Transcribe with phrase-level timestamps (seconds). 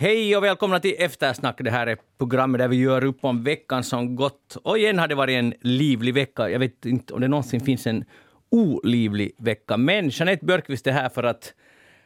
[0.00, 1.58] Hej och välkomna till Eftersnack.
[1.58, 4.56] Det här är programmet där vi gör upp om veckan som gått.
[4.62, 6.50] Och igen har det varit en livlig vecka.
[6.50, 8.04] Jag vet inte om det någonsin finns en
[8.50, 9.76] olivlig vecka.
[9.76, 11.54] Men Jeanette Björkqvist är här för att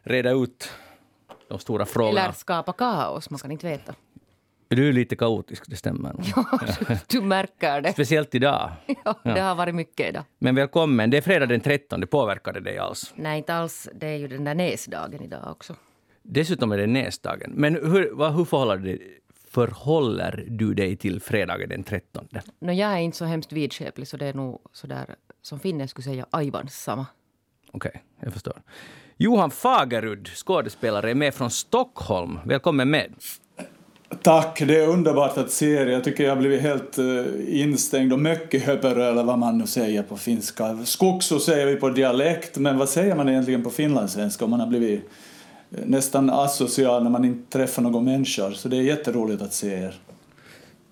[0.02, 0.70] reda ut
[1.48, 2.20] de stora frågorna.
[2.20, 3.95] Eller skapa kaos, man kan inte veta.
[4.68, 6.14] Du är lite kaotisk, det stämmer.
[6.36, 6.59] Ja,
[7.06, 7.93] du märker det.
[7.93, 8.70] Speciellt idag.
[9.04, 10.24] Ja, det har varit mycket idag.
[10.38, 11.11] Men välkommen.
[11.11, 12.06] Det är fredag den 13.
[12.06, 13.12] Påverkar det dig alls?
[13.17, 13.89] Nej, inte alls.
[13.95, 15.75] Det är ju den där näsdagen idag också.
[16.22, 17.53] Dessutom är det näsdagen.
[17.54, 18.99] Men hur, vad, hur förhåller, det,
[19.50, 22.29] förhåller du dig till fredagen den 13?
[22.58, 25.07] No, jag är inte så hemskt vidskeplig, så det är nog så där
[25.43, 27.07] som finnen skulle säga aivan samma.
[27.72, 28.62] Okej, okay, jag förstår.
[29.17, 32.39] Johan Fagerud, skådespelare, är med från Stockholm.
[32.45, 33.14] Välkommen med.
[34.23, 35.86] Tack, det är underbart att se er.
[35.86, 39.67] Jag tycker jag har blivit helt uh, instängd och mycket höperö, eller vad man nu
[39.67, 40.78] säger på finska.
[40.84, 44.67] Skogso säger vi på dialekt, men vad säger man egentligen på finlandssvenska om man har
[44.67, 45.11] blivit
[45.87, 48.51] nästan asocial när man inte träffar några människor.
[48.51, 49.95] Så det är jätteroligt att se er.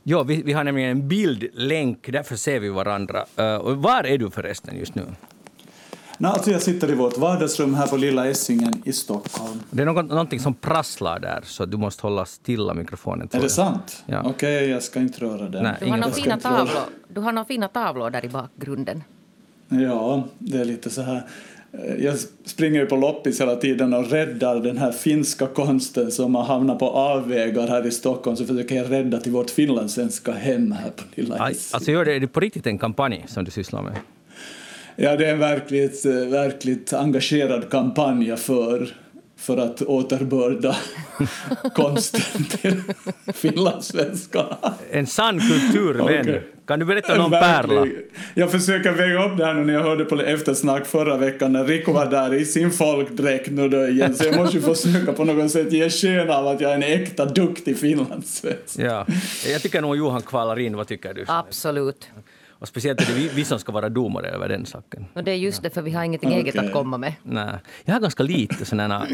[0.03, 3.25] Ja, vi, vi har nämligen en bildlänk, därför ser vi varandra.
[3.41, 5.03] Uh, var är du förresten just nu?
[6.19, 9.61] No, alltså jag sitter i vårt vardagsrum här på Lilla Essingen i Stockholm.
[9.71, 13.29] Det är något, någonting som prasslar där, så du måste hålla stilla mikrofonen.
[13.33, 14.03] Är det sant?
[14.07, 14.21] Ja.
[14.21, 15.63] Okej, okay, jag ska inte röra den.
[15.63, 16.83] Nej, du, har några fina tavlor.
[17.09, 19.05] du har några fina tavlor där i bakgrunden.
[19.69, 21.27] Ja, det är lite så här.
[21.73, 26.45] Eh, jag springer på loppis hela tiden och räddar den här finska konsten som har
[26.45, 28.37] hamnat på avvägar här i Stockholm.
[28.37, 32.15] Så försöker jag rädda till vårt finlandssvenska hem här på Lilla Aj, Alltså gör det,
[32.15, 33.93] är det på riktigt en kampanj som du sysslar med?
[34.97, 38.95] Ja, det är en verkligt, eh, verkligt engagerad kampanj för
[39.41, 40.77] för att återbörda
[41.75, 42.83] konsten till
[43.35, 44.75] finlandssvenskarna.
[44.91, 46.21] En sann kulturvän.
[46.21, 46.41] Okay.
[46.67, 47.87] Kan du berätta någon pärla?
[48.35, 51.65] Jag försöker väga upp det här nu när jag hörde på eftersnack förra veckan när
[51.65, 54.15] Rico var där i sin folkdräkt nu då igen.
[54.15, 56.83] Så jag måste ju försöka på något sätt ge sken av att jag är en
[56.83, 58.79] äkta duktig finlandssvensk.
[58.79, 59.07] Ja,
[59.47, 60.77] jag tycker nog Johan kvalar in.
[60.77, 61.25] Vad tycker du?
[61.29, 62.09] Absolut.
[62.61, 65.07] Och speciellt är det vi, vi som ska vara domare över den saken.
[65.15, 66.41] Och det är just det, för vi har ingenting okay.
[66.41, 67.15] eget att komma med.
[67.23, 67.55] Nej.
[67.85, 69.07] Jag har ganska lite sådana...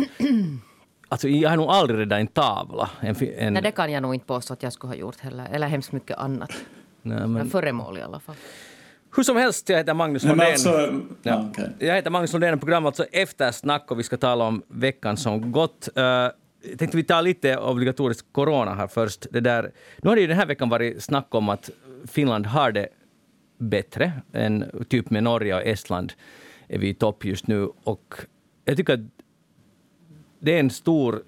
[1.08, 2.90] Alltså, jag har nog aldrig räddat en tavla.
[3.00, 3.52] En, en...
[3.52, 5.48] Nej, det kan jag nog inte påstå att jag skulle ha gjort heller.
[5.52, 6.52] Eller hemskt mycket annat.
[7.02, 7.50] Nej, men...
[7.50, 8.34] Föremål i alla fall.
[9.16, 10.46] Hur som helst, jag heter Magnus Lundén.
[10.46, 11.68] Alltså, ja, okay.
[11.78, 15.88] Jag heter Magnus Lundén, program alltså Eftersnack och vi ska tala om veckan som gått.
[15.98, 19.26] Uh, tänkte vi ta lite obligatoriskt corona här först.
[19.30, 21.70] Det där, nu har det ju den här veckan varit snack om att
[22.06, 22.88] Finland har det
[23.58, 26.12] bättre än typ med Norge och Estland
[26.68, 27.68] är vi i topp just nu.
[27.82, 28.14] Och
[28.64, 29.00] jag tycker att
[30.38, 31.22] det är en stor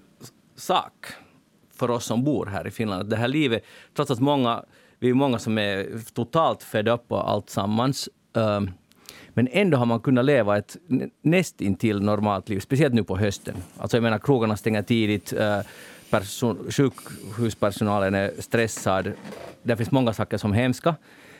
[0.55, 1.05] sak
[1.73, 3.09] för oss som bor här i Finland.
[3.09, 3.63] Det här livet,
[3.95, 4.63] trots att många,
[4.99, 8.09] vi är många som är totalt fed upp, på allt sammans.
[8.33, 8.71] Um, ehm,
[9.29, 10.77] men ändå har man kunnat leva ett
[11.21, 13.55] nästintill normalt liv, speciellt nu på hösten.
[13.77, 15.59] Alltså jag menar, krogarna stänger tidigt, eh,
[16.09, 19.11] person, sjukhuspersonalen är stressad.
[19.63, 20.95] Det finns många saker som är hemska.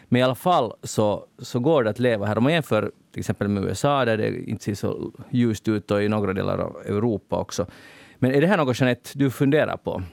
[0.10, 2.38] Men i alla fall så, så går det att leva här.
[2.38, 6.04] Om man jämför till exempel med USA där det inte ser så ljust ut och
[6.04, 7.66] i några delar av Europa också.
[8.18, 10.04] Men är det här något Jeanette, du funderar på?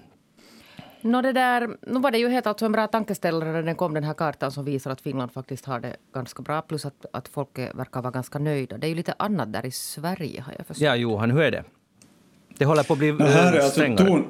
[1.00, 3.94] No, det där, nu var det ju helt alltså en bra tankeställare när den kom
[3.94, 6.62] den här kartan som visar att Finland faktiskt har det ganska bra.
[6.62, 8.78] Plus att, att folk verkar vara ganska nöjda.
[8.78, 10.82] Det är ju lite annat där i Sverige har jag förstått.
[10.82, 11.64] Ja, Johan, hur är det?
[12.58, 14.06] Det håller på att bli här är alltså strängare.
[14.06, 14.24] Ton,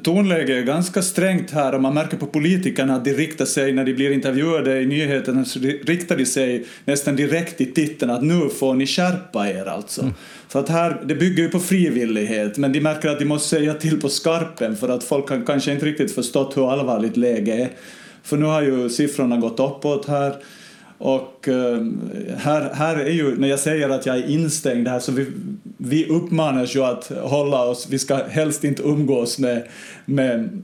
[0.00, 3.84] tonläget är ganska strängt här och man märker på politikerna att de riktar sig, när
[3.84, 8.48] de blir intervjuade i nyheterna, så riktar de sig nästan direkt i titeln att nu
[8.48, 10.00] får ni skärpa er alltså.
[10.00, 10.14] Mm.
[10.48, 13.74] Så att här, det bygger ju på frivillighet, men de märker att de måste säga
[13.74, 17.68] till på skarpen för att folk har kanske inte riktigt förstått hur allvarligt läget är.
[18.22, 20.34] För nu har ju siffrorna gått uppåt här
[20.98, 21.82] och eh,
[22.36, 25.26] här, här är ju, när jag säger att jag är instängd här så vi,
[25.76, 29.62] vi uppmanas ju att hålla oss, vi ska helst inte umgås med,
[30.04, 30.62] med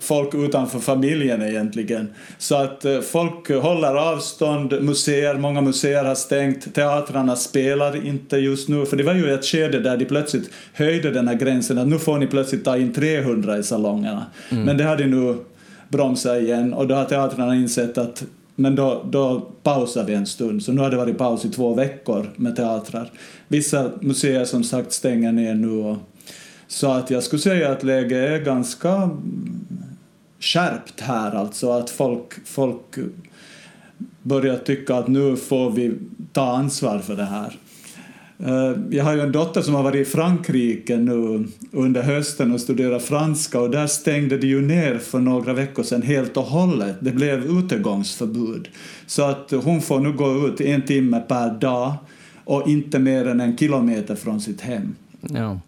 [0.00, 2.08] folk utanför familjen egentligen.
[2.38, 8.68] Så att eh, folk håller avstånd, museer, många museer har stängt, teatrarna spelar inte just
[8.68, 11.88] nu, för det var ju ett skede där de plötsligt höjde den här gränsen att
[11.88, 14.26] nu får ni plötsligt ta in 300 i salongerna.
[14.50, 14.64] Mm.
[14.64, 15.36] Men det har de nu
[15.88, 18.24] bromsat igen och då har teatrarna insett att
[18.56, 21.74] men då, då pausade vi en stund, så nu har det varit paus i två
[21.74, 23.12] veckor med teatrar.
[23.48, 25.68] Vissa museer som sagt stänger ner nu.
[25.68, 25.96] Och,
[26.66, 29.10] så att jag skulle säga att läget är ganska
[30.40, 32.98] skärpt här, alltså att folk, folk
[34.22, 35.94] börjar tycka att nu får vi
[36.32, 37.58] ta ansvar för det här.
[38.38, 42.60] Eh, jag har ju en dotter som har varit i Frankrike nu under hösten och
[42.60, 46.96] studerat franska och där stängde det ju ner för några veckor sedan helt och hållet.
[47.00, 48.68] Det blev utegångsförbud.
[49.06, 51.94] Så att hon får nu gå ut en timme per dag
[52.44, 54.94] och inte mer än en kilometer från sitt hem.
[55.20, 55.60] Ja.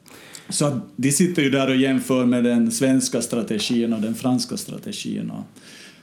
[0.48, 5.30] Så de sitter ju där och jämför med den svenska strategin och den franska strategin.
[5.30, 5.44] Och,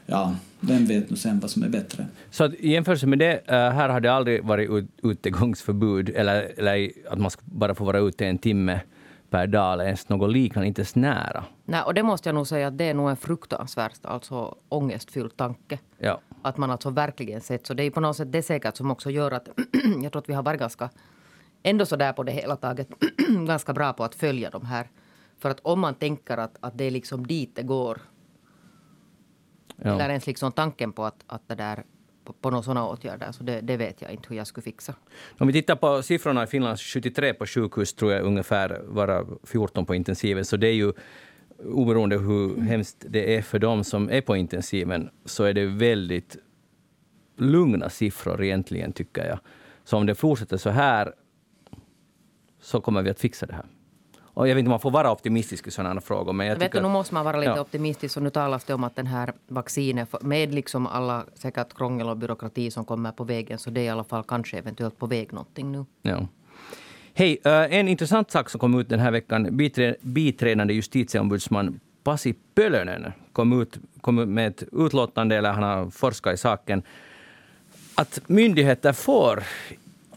[0.06, 2.06] ja, vem vet nu sen vad som är bättre.
[2.30, 6.60] Så att, i jämförelse med det, uh, här har det aldrig varit ut, utegångsförbud, eller,
[6.60, 8.80] eller att man ska bara får vara ute en timme
[9.30, 11.44] per dag, eller ens något liknande, inte ens nära.
[11.66, 15.38] Nej, och det måste jag nog säga att det är nog en fruktansvärt alltså, ångestfylld
[15.38, 15.80] tanke.
[15.98, 16.20] Ja.
[16.42, 19.10] Att man alltså verkligen sett, så det är på något sätt det säkert som också
[19.10, 19.50] gör att
[20.04, 20.90] jag tror att vi har varit ganska,
[21.64, 22.88] ändå så där på det hela taget,
[23.48, 24.88] ganska bra på att följa de här.
[25.40, 27.98] För att om man tänker att, att det är liksom dit det går
[29.78, 29.94] Ja.
[29.94, 31.84] Eller ens liksom tanken på att, att det där
[32.26, 33.32] på, på några sådana åtgärder.
[33.32, 34.96] Så det, det, vet jag inte hur jag skulle fixa.
[35.38, 39.86] Om vi tittar på siffrorna i Finland, 73 på sjukhus tror jag ungefär, vara 14
[39.86, 40.46] på intensiven.
[40.46, 40.94] Så det är ju
[41.64, 46.38] oberoende hur hemskt det är för dem som är på intensiven, så är det väldigt
[47.38, 49.40] lugna siffror egentligen, tycker jag.
[49.84, 51.14] Så om det fortsätter så här,
[52.62, 53.66] så kommer vi att fixa det här.
[54.36, 56.34] Och jag vet inte om man får vara optimistisk i sådana frågor.
[56.34, 57.62] Men jag, jag vet, nu måste man vara lite ja.
[57.62, 58.18] optimistisk.
[58.18, 62.18] Och nu talas det om att den här vaccinet, med liksom alla säkert krångel och
[62.18, 65.34] byråkrati som kommer på vägen, så det är i alla fall kanske eventuellt på väg
[65.34, 65.86] någonting nu.
[66.02, 66.28] Ja.
[67.14, 69.58] Hej, uh, en intressant sak som kom ut den här veckan.
[70.02, 76.34] Biträdande justitieombudsman Pasi Pölönen kom ut, kom ut med ett utlåtande, eller han har forskat
[76.34, 76.84] i saken,
[77.96, 79.44] att myndigheter får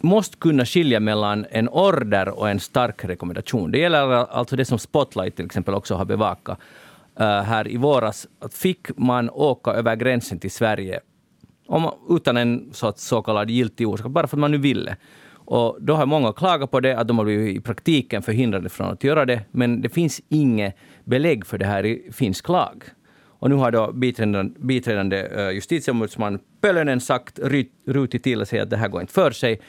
[0.03, 3.71] måste kunna skilja mellan en order och en stark rekommendation.
[3.71, 6.59] Det gäller alltså det som Spotlight till exempel också har bevakat
[7.21, 8.27] eh, här i våras.
[8.41, 11.01] Att fick man åka över gränsen till Sverige
[11.67, 14.97] om, utan en sorts så kallad giltig orsak, bara för att man nu ville.
[15.51, 18.91] Och då har många klagat på det, att de har blivit i praktiken förhindrade från
[18.91, 19.41] att göra det.
[19.51, 22.85] Men det finns inget belägg för det här i finsk lag.
[23.41, 27.39] Och nu har då biträdande, biträdande eh, justitieombudsman Pölönen sagt,
[27.87, 29.61] rutit till och säger att det här går inte för sig.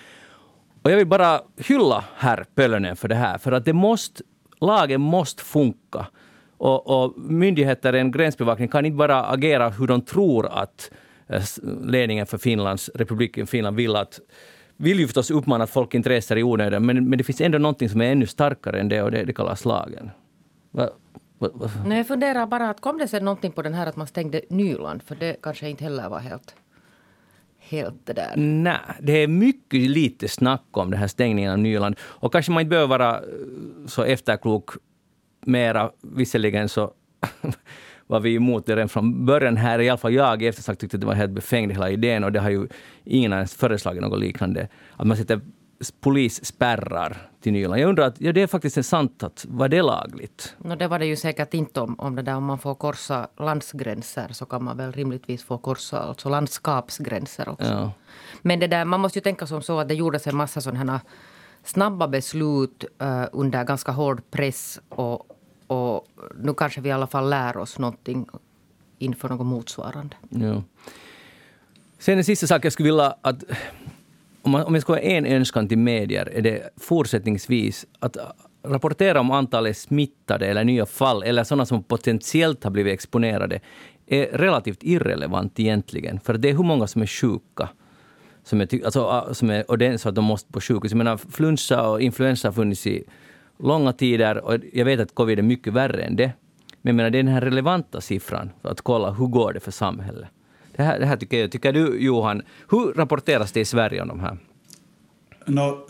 [0.82, 4.24] Och jag vill bara hylla herr Pölönen för det här, för att det måste,
[4.62, 6.08] lagen måste funka.
[6.58, 10.92] Och, och myndigheter, en gränsbevakning, kan inte bara agera hur de tror att
[11.28, 11.42] eh,
[11.84, 14.20] ledningen för Finlands, republiken Finland vill att
[14.78, 17.58] vill ju förstås uppmana att folk inte reser i onödan, men, men det finns ändå
[17.58, 20.12] någonting som är ännu starkare än det och det, det kallas lagen.
[20.72, 20.90] Va,
[21.40, 21.70] va, va?
[21.86, 24.42] Nej, jag funderar bara, att kom det sen någonting på den här att man stängde
[24.50, 25.04] Nyland?
[25.04, 26.56] För det kanske inte heller var helt
[27.70, 28.34] helt det där?
[28.36, 31.96] Nej, det är mycket lite snack om den här stängningen av Nyland.
[32.02, 33.24] Och kanske man inte behöver vara eh,
[33.86, 34.70] så efterklok
[35.46, 35.92] mera.
[36.02, 36.92] Visserligen så
[38.08, 39.80] var vi emot det redan från början här.
[39.80, 42.32] I alla fall jag i eftersnack tyckte att det var helt befängd hela idén och
[42.32, 42.68] det har ju
[43.04, 44.68] ingen ens föreslagit något liknande.
[44.98, 45.42] Att man sätter
[46.02, 47.82] polisspärrar till Nyland.
[47.82, 50.56] Jag undrar, att, ja, det är faktiskt sant att var det lagligt?
[50.58, 53.28] No, det var det ju säkert inte om, om det där om man får korsa
[53.38, 57.72] landsgränser så kan man väl rimligtvis få korsa alltså landskapsgränser också.
[57.72, 57.92] Ja.
[58.42, 61.02] Men det där, man måste ju tänka som så att det gjordes en massa sådana
[61.64, 65.38] snabba beslut uh, under ganska hård press och,
[65.68, 66.08] och
[66.40, 68.28] nu kanske vi i alla fall lär oss någonting
[68.98, 70.16] inför något motsvarande.
[70.30, 70.64] Ja.
[72.00, 73.44] Sen en sista sak jag skulle vilja att
[74.42, 78.24] om, man, om jag ska ha en önskan till medier är det fortsättningsvis att äh,
[78.64, 83.60] rapportera om antalet smittade eller nya fall eller sådana som potentiellt har blivit exponerade
[84.08, 86.20] är relativt irrelevant egentligen.
[86.20, 87.70] För det är hur många som är sjuka.
[88.44, 90.92] Som är, alltså, äh, som är ordentligt så att de måste på sjukhus.
[90.92, 93.04] Jag menar, flunsa och influensa har funnits i
[93.60, 96.32] långa tider och jag vet att covid är mycket värre än det.
[96.82, 99.72] Men jag menar, det är den här relevanta siffran att kolla hur går det för
[99.72, 100.30] samhället.
[100.80, 101.52] Det här, det här tycker jag.
[101.52, 104.38] Tycker du, Johan, hur rapporteras det i Sverige om de här?
[105.46, 105.86] No,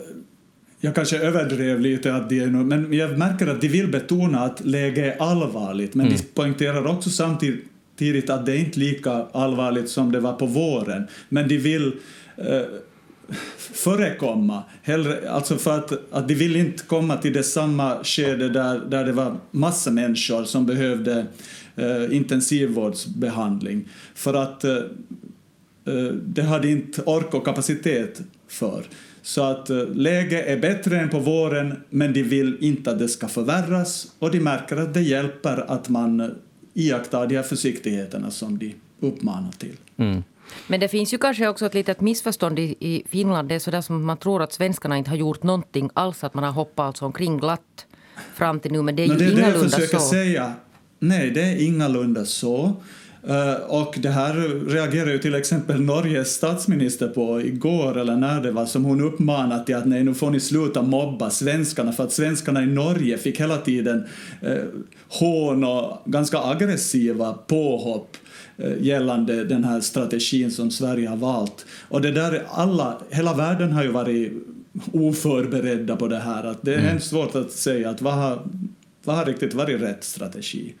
[0.80, 4.64] jag kanske överdrev lite, att de är men jag märker att de vill betona att
[4.64, 6.18] läget är allvarligt, men mm.
[6.18, 11.06] de poängterar också samtidigt att det är inte lika allvarligt som det var på våren.
[11.28, 11.92] Men de vill
[12.36, 12.62] eh,
[13.56, 18.78] förekomma, hellre, alltså för att, att de vill inte komma till det samma skede där,
[18.78, 21.26] där det var massa människor som behövde
[21.76, 23.88] eh, intensivvårdsbehandling.
[24.14, 24.76] För att eh,
[25.84, 28.84] eh, det hade inte ork och kapacitet för.
[29.22, 33.08] Så att eh, läget är bättre än på våren, men de vill inte att det
[33.08, 36.34] ska förvärras och de märker att det hjälper att man
[36.74, 39.76] iakttar de här försiktigheterna som de uppmanar till.
[39.96, 40.22] Mm.
[40.66, 43.48] Men det finns ju kanske också ett litet missförstånd i, i Finland.
[43.48, 46.34] Det är så där som man tror att svenskarna inte har gjort någonting alls, att
[46.34, 47.86] man har hoppat alltså omkring glatt
[48.34, 48.82] fram till nu.
[48.82, 50.08] Men det är ju det är ingalunda det jag försöker så.
[50.08, 50.52] säga.
[51.02, 52.76] Nej, det är ingalunda så.
[53.28, 54.34] Uh, och det här
[54.68, 59.66] reagerar ju till exempel Norges statsminister på igår eller när det var som hon uppmanat
[59.66, 63.40] till att nej nu får ni sluta mobba svenskarna för att svenskarna i Norge fick
[63.40, 64.04] hela tiden
[64.46, 64.64] uh,
[65.08, 68.16] hån och ganska aggressiva påhopp
[68.64, 71.66] uh, gällande den här strategin som Sverige har valt.
[71.88, 74.32] Och det där alla, hela världen har ju varit
[74.92, 76.44] oförberedda på det här.
[76.44, 77.00] Att det är mm.
[77.00, 78.42] svårt att säga att vad har,
[79.10, 80.74] vad har riktigt varit rätt strategi.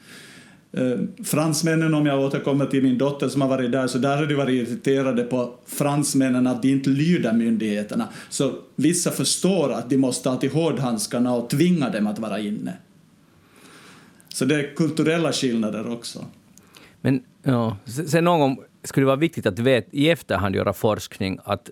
[0.72, 4.26] Eh, fransmännen, om jag återkommer till min dotter som har varit där, så där har
[4.26, 8.08] de varit irriterade på fransmännen att de inte lyder myndigheterna.
[8.28, 12.72] Så vissa förstår att de måste ta till hårdhandskarna och tvinga dem att vara inne.
[14.28, 16.24] Så det är kulturella skillnader också.
[17.00, 21.38] Men ja, sen någon gång skulle det vara viktigt att vet, i efterhand göra forskning
[21.44, 21.70] att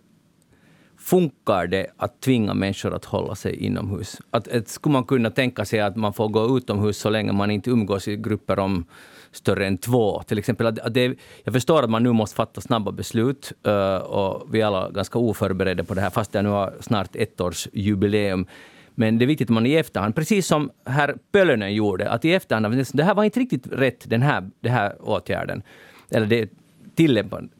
[1.09, 4.17] funkar det att tvinga människor att hålla sig inomhus?
[4.31, 7.51] Att, att, skulle man kunna tänka sig att man får gå utomhus så länge man
[7.51, 8.85] inte umgås i grupper om
[9.33, 10.23] större än två?
[10.23, 13.97] Till exempel att, att det, jag förstår att man nu måste fatta snabba beslut uh,
[13.97, 17.41] och vi är alla ganska oförberedda på det här, fast det nu har snart ett
[17.41, 18.47] års jubileum.
[18.95, 22.35] Men det är viktigt att man i efterhand, precis som herr Pölönen gjorde, att i
[22.35, 25.63] efterhand, det här var inte riktigt rätt, den här, den här åtgärden.
[26.11, 26.51] Eller det,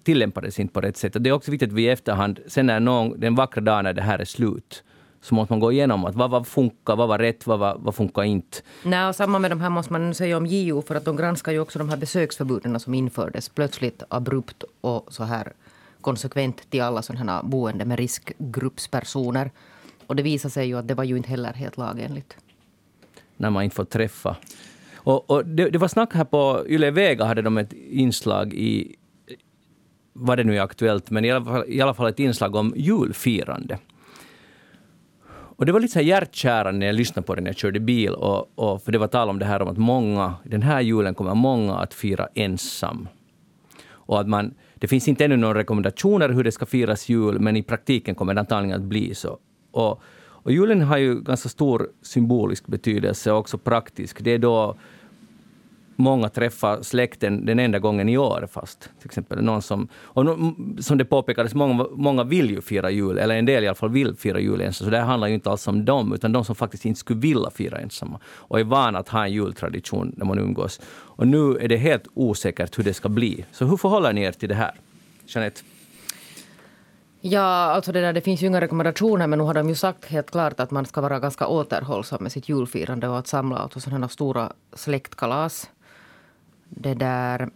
[0.03, 1.17] tillämpades inte på rätt sätt.
[1.17, 3.85] Och det är också viktigt att vi i efterhand, sen när någon, den vackra dagen
[3.85, 4.85] när det här är slut,
[5.21, 7.95] så måste man gå igenom att vad var funkar, vad var rätt, vad, var, vad
[7.95, 8.59] funkar inte.
[8.85, 11.53] Nej, och samma med de här måste man säga om JO, för att de granskar
[11.53, 15.53] ju också de här besöksförbuden som infördes plötsligt, abrupt och så här
[16.01, 19.51] konsekvent till alla sådana här boende med riskgruppspersoner.
[20.07, 22.37] Och det visar sig ju att det var ju inte heller helt lagenligt.
[23.37, 24.37] När man inte får träffa.
[24.95, 28.98] Och, och det, det, var snack här på Yle Vega, hade de ett inslag i
[30.21, 32.73] vad det nu är aktuellt, men i alla, fall, i alla fall ett inslag om
[32.77, 33.79] julfirande.
[35.59, 38.15] Och det var lite så hjärtkärande när jag lyssnade på det när jag körde bil.
[38.15, 41.15] Och, och, för det var tal om det här om att många, den här julen
[41.15, 43.09] kommer många att fira ensam.
[43.91, 47.57] Och att man, det finns inte ännu några rekommendationer hur det ska firas jul, men
[47.57, 49.39] i praktiken kommer det antagligen att bli så.
[49.71, 54.25] Och, och julen har ju ganska stor symbolisk betydelse och också praktisk.
[54.25, 54.79] Det är då
[55.99, 58.81] många träffar släkten den enda gången i år fast.
[58.81, 63.19] Till exempel någon som, och mm, som det påpekades, många, många vill ju fira jul,
[63.19, 65.35] eller en del i alla fall vill fira jul ensam, så det här handlar ju
[65.35, 68.65] inte alls om dem, utan de som faktiskt inte skulle vilja fira ensamma och är
[68.65, 70.81] vana att ha en jultradition när man umgås.
[70.91, 73.45] Och nu är det helt osäkert hur det ska bli.
[73.53, 74.75] Så hur förhåller ni er till det här?
[75.27, 75.61] Jeanette?
[77.21, 80.05] Ja, alltså det, där, det finns ju inga rekommendationer men nu har de ju sagt
[80.05, 83.81] helt klart att man ska vara ganska återhållsam med sitt julfirande och att samla alltså
[83.81, 85.71] sådana stora släktkalas
[86.69, 87.51] det där...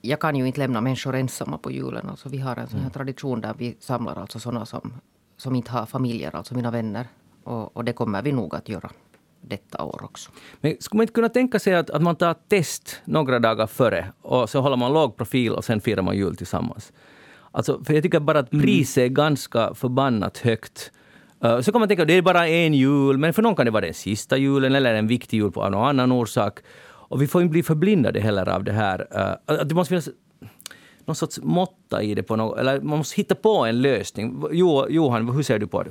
[0.00, 2.08] Jag kan ju inte lämna människor ensamma på julen.
[2.08, 2.92] Alltså vi har en sån här mm.
[2.92, 4.92] tradition där vi samlar alltså såna som,
[5.36, 7.06] som inte har familjer, alltså mina vänner.
[7.44, 8.90] Och, och det kommer vi nog att göra
[9.40, 10.30] detta år också.
[10.60, 14.12] Men skulle man inte kunna tänka sig att, att man tar test några dagar före
[14.22, 16.92] och så håller man låg profil och sen firar man jul tillsammans?
[17.52, 18.62] Alltså, för jag tycker bara att mm.
[18.62, 20.92] priset är ganska förbannat högt.
[21.44, 23.64] Uh, så kan man tänka att det är bara en jul, men för någon kan
[23.64, 26.60] det vara den sista julen eller en viktig jul på någon annan orsak.
[27.08, 29.06] Och vi får inte bli förblindade heller av det här.
[29.50, 30.08] Uh, det måste finnas
[31.04, 32.22] någon sorts måtta i det.
[32.22, 34.44] På något, eller man måste hitta på en lösning.
[34.52, 35.90] Jo, Johan, hur ser du på det?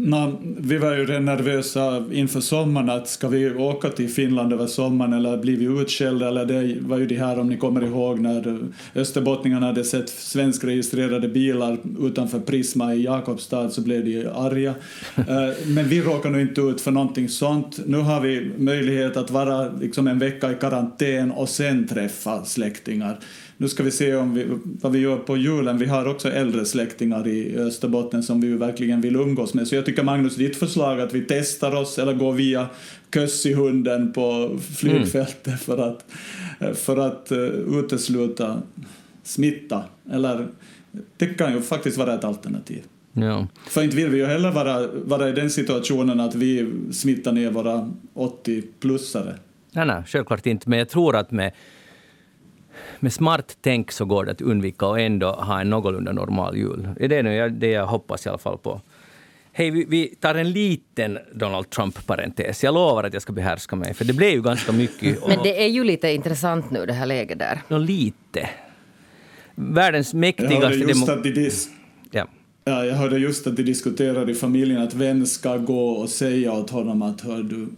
[0.00, 4.66] No, vi var ju redan nervösa inför sommaren att ska vi åka till Finland över
[4.66, 8.20] sommaren eller blir vi utskällda eller det var ju det här om ni kommer ihåg
[8.20, 8.58] när
[8.94, 14.74] österbottningarna hade sett svenskregistrerade bilar utanför Prisma i Jakobstad så blev de arga.
[15.28, 17.80] Eh, men vi råkar nog inte ut för någonting sånt.
[17.86, 23.18] Nu har vi möjlighet att vara liksom en vecka i karantän och sen träffa släktingar.
[23.60, 25.78] Nu ska vi se om vi, vad vi gör på julen.
[25.78, 29.68] Vi har också äldre släktingar i Österbotten som vi verkligen vill umgås med.
[29.68, 32.66] Så jag tycker Magnus, ditt förslag att vi testar oss eller går via
[33.14, 35.58] Kössihunden på flygfältet mm.
[35.58, 36.04] för att,
[36.78, 38.62] för att uh, utesluta
[39.22, 39.84] smitta.
[40.12, 40.46] Eller,
[41.16, 42.82] det kan ju faktiskt vara ett alternativ.
[43.12, 43.46] Ja.
[43.68, 47.50] För inte vill vi ju heller vara, vara i den situationen att vi smittar ner
[47.50, 49.34] våra 80-plussare.
[49.72, 50.70] Nej, nej, självklart inte.
[50.70, 51.52] Men jag tror att med
[53.00, 56.88] med smart tänk så går det att undvika och ändå ha en någorlunda normal jul.
[56.96, 58.80] Det är det, det jag hoppas i alla fall på.
[59.52, 62.64] Hej, vi, vi tar en liten Donald Trump-parentes.
[62.64, 65.28] Jag lovar att jag ska behärska mig, för det blev ju ganska mycket.
[65.28, 67.62] Men det är ju lite intressant nu, det här läget där.
[67.68, 68.50] Nå, lite.
[69.54, 70.76] Världens mäktigaste...
[70.78, 71.56] Jag
[72.10, 72.26] ja.
[72.64, 76.52] Ja, jag hörde just att de diskuterade i familjen att vem ska gå och säga
[76.52, 77.68] åt honom att hör du,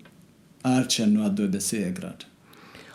[0.65, 2.25] erkänn nu att du är besegrad.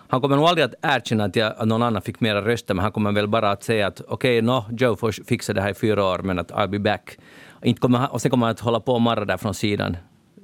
[0.08, 2.84] Han kommer nog aldrig att erkänna att, jag, att någon annan fick mera röster, men
[2.84, 5.70] han kommer väl bara att säga att okej, okay, no, Joe får fixa det här
[5.70, 7.18] i fyra år, men att I'll be back.
[7.64, 9.98] Inte kommer han, och sen kommer han att hålla på och marra där från sidan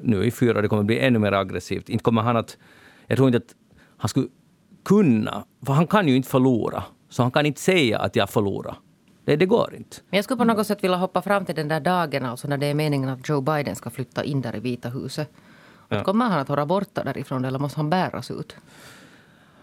[0.03, 0.61] nu i fyra år.
[0.61, 1.89] Det kommer bli ännu mer aggressivt.
[1.89, 2.57] Inte kommer han att...
[3.07, 3.55] Jag tror inte att
[3.97, 4.27] han skulle
[4.85, 6.83] kunna, för han kan ju inte förlora.
[7.09, 8.75] Så han kan inte säga att jag förlorar.
[9.25, 9.97] Det, det går inte.
[10.09, 12.57] Men jag skulle på något sätt vilja hoppa fram till den där dagen alltså när
[12.57, 15.29] det är meningen att Joe Biden ska flytta in där i Vita huset.
[15.89, 16.03] Ja.
[16.03, 18.55] Kommer han att vara borta därifrån eller måste han bäras ut?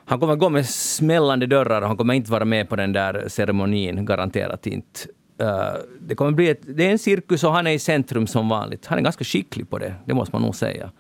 [0.09, 3.25] Han kommer gå med smällande dörrar och han kommer inte vara med på den där
[3.29, 5.01] ceremonin, garanterat inte.
[5.43, 5.49] Uh,
[6.01, 8.87] det kommer bli ett, det är en cirkus och han är i centrum som vanligt.
[8.87, 10.91] Han är ganska skicklig på det, det måste man nog säga.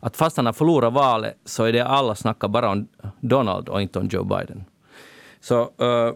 [0.00, 2.88] Att fast han har förlorat valet så är det alla snackar bara om
[3.20, 4.64] Donald och inte om Joe Biden.
[5.40, 6.14] Så uh,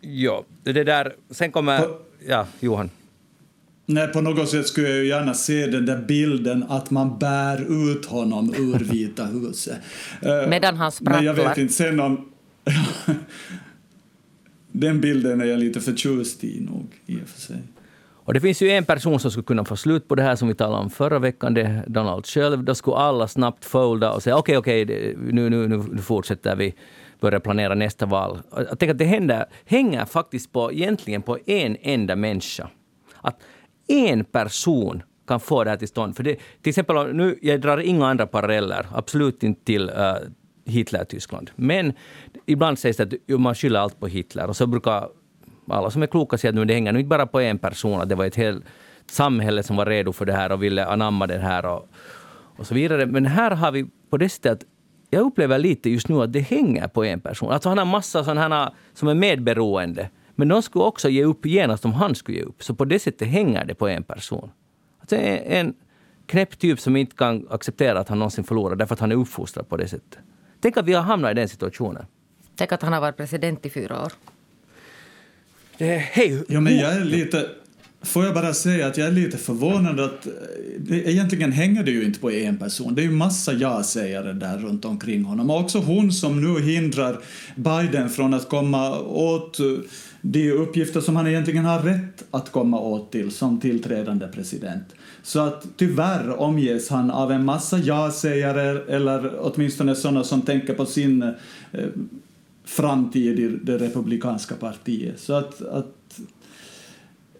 [0.00, 1.14] ja, det där.
[1.30, 1.80] Sen kommer...
[2.26, 2.90] Ja, Johan.
[3.86, 7.90] Nej, på något sätt skulle jag ju gärna se den där bilden att man bär
[7.92, 9.78] ut honom ur Vita huset.
[10.22, 11.16] Eh, Medan han sprattlar.
[11.16, 12.28] Men jag vet inte sen om...
[14.72, 17.56] den bilden är jag lite förtjust i nog, i och för sig.
[18.24, 20.48] Och det finns ju en person som skulle kunna få slut på det här som
[20.48, 22.64] vi talade om förra veckan, det är Donald själv.
[22.64, 26.56] Då skulle alla snabbt folda och säga okej, okay, okej, okay, nu, nu, nu fortsätter
[26.56, 26.74] vi
[27.20, 28.42] börja planera nästa val.
[28.50, 32.68] Jag tänker att det händer, hänger faktiskt på, egentligen på en enda människa.
[33.20, 33.36] Att
[33.86, 36.16] en person kan få det här till stånd.
[36.16, 40.14] För det, till exempel, nu, jag drar inga andra paralleller, absolut inte till äh, uh,
[40.64, 41.50] Hitler-Tyskland.
[41.56, 41.92] Men
[42.46, 44.48] ibland sägs det att man skyller allt på Hitler.
[44.48, 45.08] Och så brukar
[45.68, 48.14] alla som är kloka säga att det hänger inte bara på en person, att det
[48.14, 48.64] var ett helt
[49.10, 51.88] samhälle som var redo för det här och ville anamma det här och,
[52.56, 53.06] och så vidare.
[53.06, 54.62] Men här har vi på det sättet att
[55.10, 57.52] jag upplever lite just nu att det hänger på en person.
[57.52, 60.08] Alltså han har massa sådana som är medberoende.
[60.34, 62.62] Men de skulle också ge upp genast om han skulle ge upp.
[62.62, 64.50] Så på det sättet hänger det på en person.
[65.00, 65.74] Alltså en
[66.26, 69.68] knäpp typ som inte kan acceptera att han någonsin förlorar därför att han är uppfostrad
[69.68, 70.18] på det sättet.
[70.60, 72.06] Tänk att vi har hamnat i den situationen.
[72.56, 74.12] Tänk att han har varit president i fyra år.
[75.78, 76.44] Det är, hej.
[76.48, 77.48] Ja, men jag är lite...
[78.04, 80.28] Får jag bara säga att jag är lite förvånad att
[80.78, 82.94] det, egentligen hänger det ju inte på en person.
[82.94, 85.50] Det är ju massa ja-sägare där runt omkring honom.
[85.50, 87.20] Och också hon som nu hindrar
[87.56, 89.58] Biden från att komma åt
[90.22, 94.84] de uppgifter som han egentligen har rätt att komma åt till som tillträdande president.
[95.22, 100.86] Så att tyvärr omges han av en massa ja-sägare eller åtminstone sådana som tänker på
[100.86, 101.34] sin eh,
[102.64, 105.20] framtid i det republikanska partiet.
[105.20, 106.20] Så att, att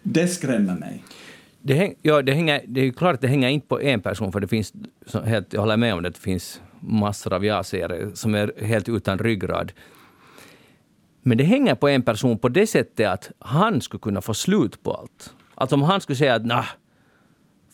[0.03, 1.03] det skrämmer mig.
[1.61, 4.31] Det, häng, ja, det, hänger, det är klart att det hänger inte på en person,
[4.31, 4.73] för det finns,
[5.25, 9.17] helt, jag håller med om det, det finns massor av ja-sägare som är helt utan
[9.19, 9.71] ryggrad.
[11.23, 14.83] Men det hänger på en person på det sättet att han skulle kunna få slut
[14.83, 15.33] på allt.
[15.55, 16.65] Alltså om han skulle säga att nah,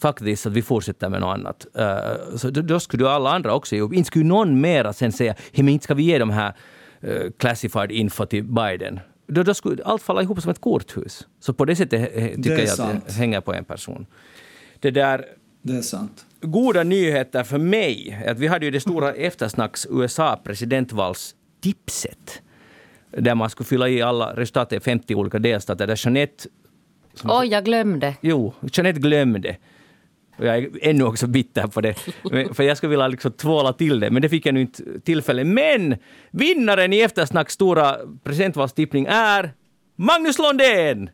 [0.02, 1.66] fuck this, att vi fortsätter med något annat.
[1.80, 3.94] Uh, så då, då skulle alla andra också ge upp.
[3.94, 6.54] Inte skulle någon mera sen säga, hey, men inte ska vi ge de här
[7.04, 9.00] uh, classified info till Biden.
[9.28, 11.28] Då, då skulle allt falla ihop som ett korthus.
[11.40, 12.98] Så på det sättet tycker det jag sant.
[12.98, 14.06] att det hänger på en person.
[14.80, 15.26] Det där...
[15.62, 16.26] Det är sant.
[16.42, 22.42] Goda nyheter för mig att vi hade ju det stora eftersnacks USA presidentvalstipset
[23.12, 25.88] där man skulle fylla i alla resultat i 50 olika delstater.
[25.88, 26.50] Där Jeanette...
[27.24, 28.16] Oj, oh, jag glömde.
[28.22, 29.58] Jo, Jeanette glömde.
[30.38, 31.94] Och jag är ännu också bitter på det.
[32.54, 35.44] För jag skulle vilja liksom tvåla till det, men det fick jag nu inte tillfälle.
[35.44, 35.96] Men
[36.32, 39.54] vinnaren i Eftersnacks stora presidentvalstippning är
[39.96, 41.10] Magnus Londén!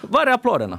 [0.00, 0.78] Var är applåderna?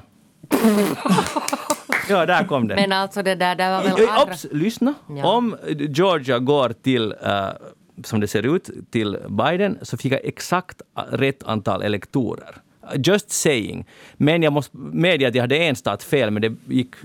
[2.10, 2.76] ja, där kom det.
[2.76, 4.24] Men alltså det där, det var väl andra...
[4.24, 4.94] Ops, lyssna.
[5.10, 5.36] Ja.
[5.36, 7.50] Om Georgia går till uh,
[8.04, 10.82] som det ser ut till Biden så fick jag exakt
[11.12, 12.62] rätt antal elektorer.
[12.96, 13.86] Just saying.
[14.18, 16.96] Men jag måste medge att jag hade en stat fel, men det gick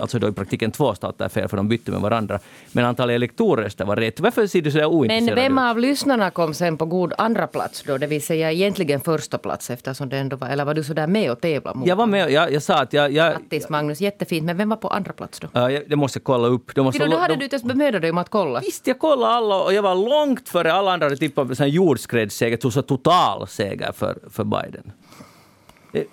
[0.00, 2.38] alltså då i praktiken två stater fel, för de bytte med varandra.
[2.72, 4.20] Men antalet elektorer var rätt.
[4.20, 7.82] Varför ser du så ointresserad Men vem av lyssnarna kom sen på god andra plats
[7.86, 7.98] då?
[7.98, 11.06] Det vill säga egentligen första plats eftersom det ändå var, eller var du så där
[11.06, 13.12] med och tävla mot Jag var med, jag, jag sa att jag...
[13.12, 14.44] jag Grattis Magnus, jättefint.
[14.46, 15.60] Men vem var på andra plats då?
[15.60, 16.74] Uh, det måste jag kolla upp.
[16.74, 18.60] De måste, då, då hade de, du inte ens bemödat dig om att kolla.
[18.60, 22.82] Visst, jag kollade alla och jag var långt före alla andra hade tippat jordskredsseger, så
[22.82, 24.89] total seger för, för Biden.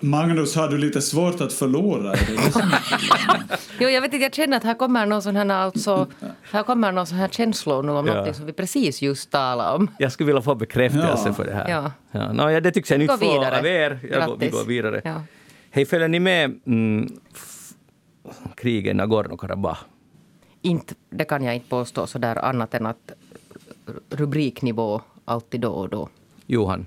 [0.00, 2.14] Magnus, har du lite svårt att förlora?
[3.80, 6.06] jo, jag vet inte, jag känner att här kommer någon sån här, alltså,
[6.42, 8.24] här kommer någon sån här känslor nu om ja.
[8.24, 9.90] något som vi precis just talade om.
[9.98, 11.32] Jag skulle vilja få bekräftelse ja.
[11.32, 11.68] för det här.
[11.68, 11.92] Ja.
[12.10, 13.98] Ja, no, ja, det tycks jag inte få av er.
[14.10, 15.00] Jag går, vi går vidare.
[15.04, 15.22] Ja.
[15.70, 17.08] Hej, följer ni med mm,
[18.56, 19.78] kriget Nagorno-Karabach?
[20.62, 23.12] Inte, det kan jag inte påstå så där annat än att
[24.10, 26.08] rubriknivå alltid då och då.
[26.46, 26.86] Johan?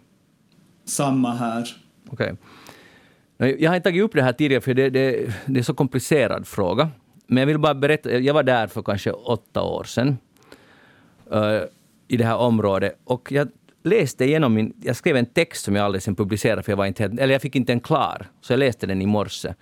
[0.86, 1.76] Samma här.
[2.10, 2.26] Okej.
[2.26, 2.38] Okay.
[3.48, 5.12] Jag har inte tagit upp det här tidigare för det, det,
[5.46, 6.90] det är en så komplicerad fråga.
[7.28, 10.18] Men jag vill bara berätta, jag var där för kanske åtta år sedan.
[11.34, 11.62] Uh,
[12.08, 13.00] I det här området.
[13.04, 13.48] Och jag
[13.84, 14.74] läste igenom min...
[14.84, 17.34] Jag skrev en text som jag aldrig sen publicerade för jag var inte helt, Eller
[17.34, 18.26] jag fick inte en klar.
[18.42, 19.54] Så jag läste den i morse.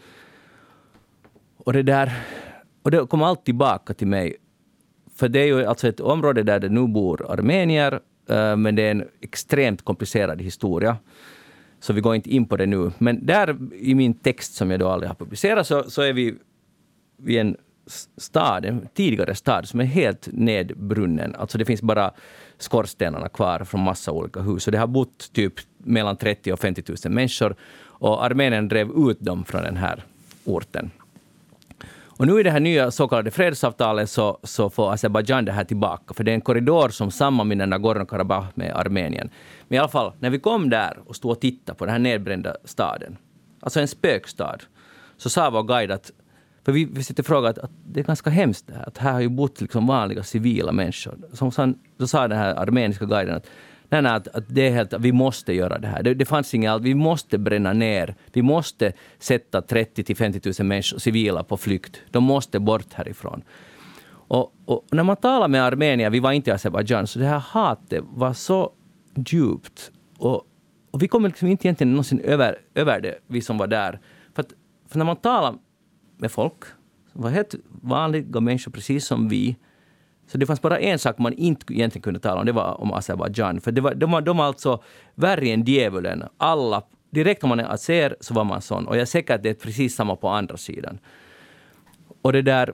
[1.58, 2.14] Och det där...
[2.84, 4.36] Och det kom allt tillbaka till mig.
[5.16, 8.82] För det är ju alltså ett område där det nu bor armenier, uh, men det
[8.82, 10.98] är en extremt komplicerad historia.
[11.80, 12.92] Så vi går inte in på det nu.
[12.98, 16.36] Men där i min text som jag då aldrig har publicerat så, så är vi
[17.18, 17.58] vid en
[18.18, 21.36] stad, en tidigare stad som är helt nedbrunnen.
[21.36, 22.12] Alltså det finns bara
[22.58, 24.68] skorstenarna kvar från massa olika hus.
[24.68, 27.56] Och det har bott typ mellan 30 000 och 50 000 människor.
[27.82, 30.04] och Armenien drev ut dem från den här
[30.46, 30.92] orten.
[32.20, 35.64] Och nu i det här nya så kallade fredsavtalet så, så får Azerbajdzjan det här
[35.64, 39.30] tillbaka, för det är en korridor som sammanbinder Nagorno-Karabach med Armenien.
[39.68, 42.00] Men i alla fall, när vi kom där och stod och tittade på den här
[42.00, 43.18] nedbrända staden,
[43.60, 44.58] alltså en spökstad,
[45.18, 46.12] så sa vår guide att
[46.66, 48.98] för vi, vi sitter och frågar att, att, det är ganska hemskt det här, att
[48.98, 51.18] här har ju bott liksom vanliga civila människor.
[51.34, 53.48] Som, så, då sa den här armeniska guiden att
[53.90, 56.04] Nej, nej, att, att det är helt, vi måste göra det här.
[56.04, 58.16] Det, det fanns inget vi måste bränna ner.
[58.34, 62.02] Vi måste sätta 30 till 50 000 människor, civila på flykt.
[62.12, 63.42] De måste bort härifrån.
[64.12, 67.40] Och, och när man talar med armenier, vi var inte i Azerbajdzjan, så det här
[67.40, 68.72] hatet var så
[69.16, 69.92] djupt.
[70.18, 70.44] Och,
[70.92, 74.00] och vi kommer liksom inte egentligen någonsin över, över det, vi som var där.
[74.36, 74.54] För, att,
[74.88, 75.56] för när man talar
[76.18, 76.64] med folk,
[77.12, 79.58] som var helt vanliga människor precis som vi,
[80.32, 82.94] så det fanns bara en sak man inte egentligen kunde tala om, det var om
[82.94, 83.62] Azerbajdzjan.
[83.62, 84.84] För det var, de, var, de var alltså
[85.16, 86.24] värre än djävulen.
[86.38, 88.88] Alla, direkt om man är azer så var man sån.
[88.88, 91.00] Och jag är säker att det är precis samma på andra sidan.
[92.22, 92.74] Och det där...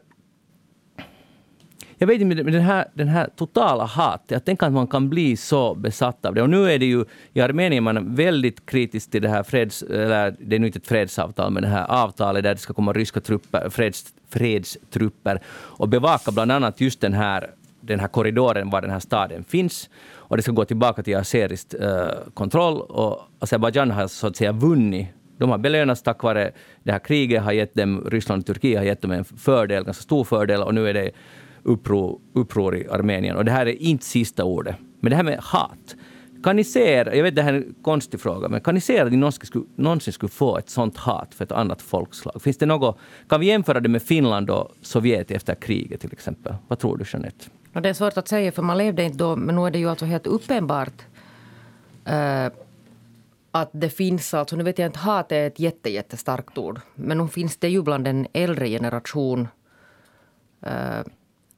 [1.98, 5.10] Jag vet inte, men den här, den här totala hatet, jag tänker att man kan
[5.10, 6.42] bli så besatt av det.
[6.42, 9.82] Och nu är det ju i Armenien man är väldigt kritisk till det här freds...
[9.84, 12.94] Eller det är nu inte ett fredsavtal, men det här avtalet där det ska komma
[12.94, 17.50] ryska trupper, freds, fredstrupper och bevaka bland annat just den här,
[17.82, 19.90] den här korridoren var den här staden finns.
[20.14, 22.82] Och det ska gå tillbaka till azerisk uh, eh, kontroll.
[22.82, 26.52] Och Azerbajdzjan har så att säga vunnit de har belönats tack vare
[26.84, 30.04] det här kriget, har gett dem, Ryssland och Turkiet har gett dem en fördel, ganska
[30.04, 31.12] stor fördel, och nu är det
[31.66, 33.36] uppror, uppror i Armenien.
[33.36, 34.76] Och det här är inte sista ordet.
[35.00, 35.96] Men det här med hat.
[36.44, 38.82] Kan ni se er, jag vet det här är en konstig fråga, men kan ni
[38.82, 41.82] se er att ni någonsin skulle, någonsin skulle få ett sånt hat för ett annat
[41.82, 42.42] folkslag?
[42.42, 42.98] Finns det något,
[43.30, 46.56] kan vi jämföra det med Finland och Sovjet efter kriget till exempel?
[46.68, 47.46] Vad tror du Jeanette?
[47.74, 49.90] det är svårt att säga för man levde inte då, men nu är det ju
[49.90, 51.02] alltså helt uppenbart
[52.10, 52.48] uh,
[53.52, 57.18] att det finns alltså, nu vet jag inte, hat är ett jätte, jättestarkt ord, men
[57.18, 59.48] nu finns det ju bland en äldre generation
[60.68, 61.02] uh,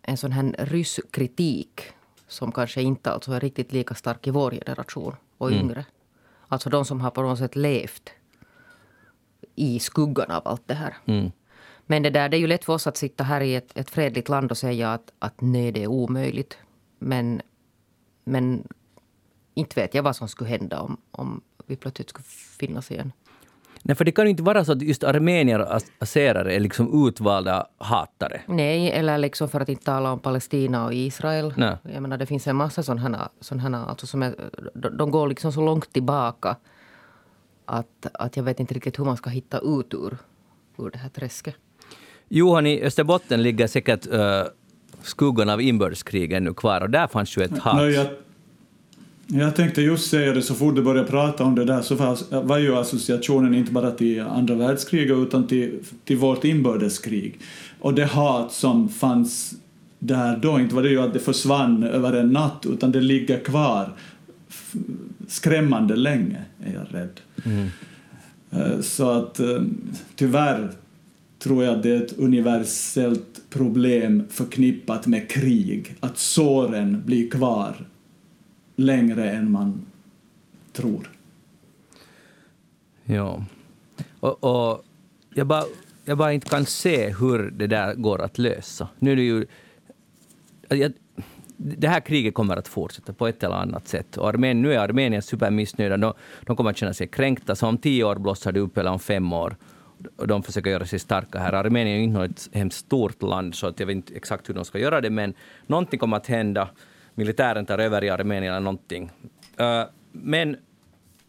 [0.08, 1.82] en sån här rysk kritik
[2.28, 5.60] som kanske inte alltså är riktigt lika stark i vår generation och mm.
[5.60, 5.86] yngre.
[6.48, 8.10] Alltså de som har på något sätt levt
[9.56, 10.98] i skuggan av allt det här.
[11.06, 11.32] Mm.
[11.86, 13.90] Men det, där, det är ju lätt för oss att sitta här i ett, ett
[13.90, 16.58] fredligt land och säga att, att nej, det är omöjligt.
[17.00, 17.42] Men,
[18.24, 18.68] men
[19.54, 22.26] inte vet jag vad som skulle hända om, om vi plötsligt skulle
[22.60, 23.12] finnas igen.
[23.84, 27.08] Nej, för det kan ju inte vara så att just armenier och aserare är liksom
[27.08, 28.42] utvalda hatare.
[28.48, 31.54] Nej, eller liksom för att inte tala om Palestina och Israel.
[31.58, 31.78] Nej.
[31.94, 34.36] Jag menar, det finns en massa sådana, sådana alltså som är,
[34.98, 36.56] de går liksom så långt tillbaka
[37.66, 40.18] att, att jag vet inte riktigt hur man ska hitta ut ur,
[40.78, 41.56] ur det här träsket.
[42.30, 44.44] Johan, i Österbotten ligger säkert uh,
[45.02, 47.76] skuggan av inbördeskrig ännu kvar och där fanns ju ett hat.
[47.76, 48.08] Nej, jag
[49.28, 51.96] jag tänkte just säga det, så fort du började prata om det där så
[52.42, 57.40] var ju associationen inte bara till andra världskriget utan till, till vårt inbördeskrig.
[57.80, 59.54] Och det hat som fanns
[60.00, 63.40] där då, inte var det ju att det försvann över en natt utan det ligger
[63.40, 63.94] kvar
[65.28, 67.20] skrämmande länge, är jag rädd.
[67.46, 67.68] Mm.
[68.52, 69.62] Eh, så att eh,
[70.16, 70.72] tyvärr
[71.40, 77.76] tror jag att det är ett universellt problem förknippat med krig, att såren blir kvar
[78.78, 79.86] längre än man
[80.72, 81.10] tror.
[83.04, 83.44] Ja.
[84.20, 84.84] Och, och
[85.34, 85.64] jag, bara,
[86.06, 88.88] jag bara inte kan se hur det där går att lösa.
[89.00, 89.46] Nu är det ju...
[90.68, 90.94] Jag,
[91.58, 94.18] det här kriget kommer att fortsätta på ett eller annat sätt.
[94.18, 95.98] Och Armen, nu är Armenien supermissnöjda.
[95.98, 97.56] De, de kommer att känna sig kränkta.
[97.56, 99.56] Så om tio år blossar det upp, eller om fem år.
[100.16, 101.54] Och de försöker göra sig starka här.
[101.54, 104.54] Armenien är ju inte ett hemskt stort land, så att jag vet inte exakt hur
[104.54, 105.10] de ska göra det.
[105.10, 105.34] Men
[105.68, 106.70] någonting kommer att hända
[107.18, 109.12] militären tar över i Armenien eller någonting.
[110.12, 110.58] Men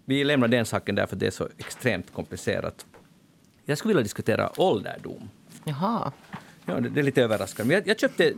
[0.05, 2.87] vi lämnar den saken där för det är så extremt komplicerat.
[3.65, 5.29] Jag skulle vilja diskutera ålderdom.
[5.65, 6.13] Jaha.
[6.65, 7.75] Ja, det, det är lite överraskande.
[7.75, 8.33] Jag, jag köpte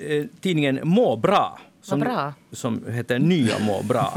[0.00, 1.58] eh, tidningen Må bra.
[1.82, 2.34] Som, bra.
[2.52, 4.14] som heter Nya Må bra.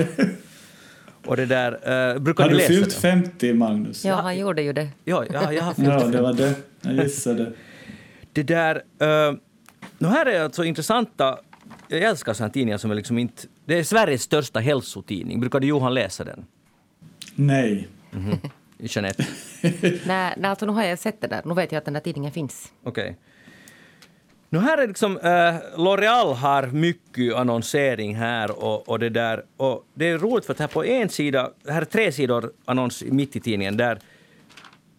[1.25, 4.06] Och det där, uh, brukar har du läsa fyllt 50, Magnus?
[4.06, 4.89] Ja, han gjorde ju det.
[5.04, 6.56] Ja, ja jag har fyllt ja, det var det.
[6.82, 7.52] Jag gissade.
[8.34, 8.75] Det där...
[8.75, 9.38] Uh,
[9.97, 11.39] nu här är alltså intressanta
[11.89, 13.47] jag älskar sådana tidningar som är liksom inte...
[13.65, 15.39] Det är Sveriges största hälsotidning.
[15.39, 16.45] Brukade Johan läsa den?
[17.36, 17.88] Nej.
[18.13, 18.49] Mm -hmm.
[18.78, 19.28] Jeanette?
[19.62, 21.41] nej, nej, alltså nu har jag sett det där.
[21.45, 22.71] Nu vet jag att den där tidningen finns.
[22.84, 23.04] Okej.
[23.04, 23.15] Okay.
[24.49, 25.23] Nu här är liksom, uh,
[25.78, 29.43] L'Oreal har mycket annonsering här och, och det där.
[29.58, 33.04] Och det är roligt för att här på en sida, här är tre sidor annons
[33.04, 33.99] mitt i tidningen där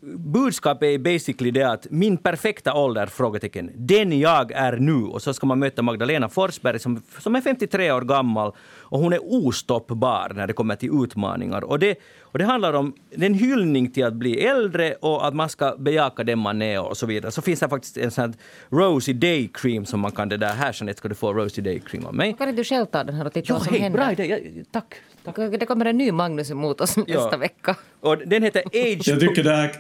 [0.02, 5.04] budskapet är basically det att min perfekta ålder, frågetecken, den jag är nu.
[5.04, 8.52] Och så ska man möta Magdalena Forsberg som, som är 53 år gammal
[8.90, 11.64] och hon är ostoppbar när det kommer till utmaningar.
[11.64, 15.48] Och det, och det handlar om en hyllning till att bli äldre och att man
[15.48, 17.32] ska bejaka den man är och så vidare.
[17.32, 18.32] Så finns det faktiskt en sån här
[18.78, 20.54] Rosy Day Cream som man kan det där.
[20.54, 22.34] Här Jeanette ska du få Rosy Day Cream av mig.
[22.38, 23.98] Kan inte du själv ta den här och titta jo, vad som hej, händer?
[23.98, 24.94] Bra idé, ja, tack.
[25.24, 25.36] Tack.
[25.60, 27.36] Det kommer en ny Magnus emot oss nästa Ja.
[27.36, 27.76] vecka.
[28.00, 29.08] Och den heter Age...
[29.08, 29.74] Jag tycker det här,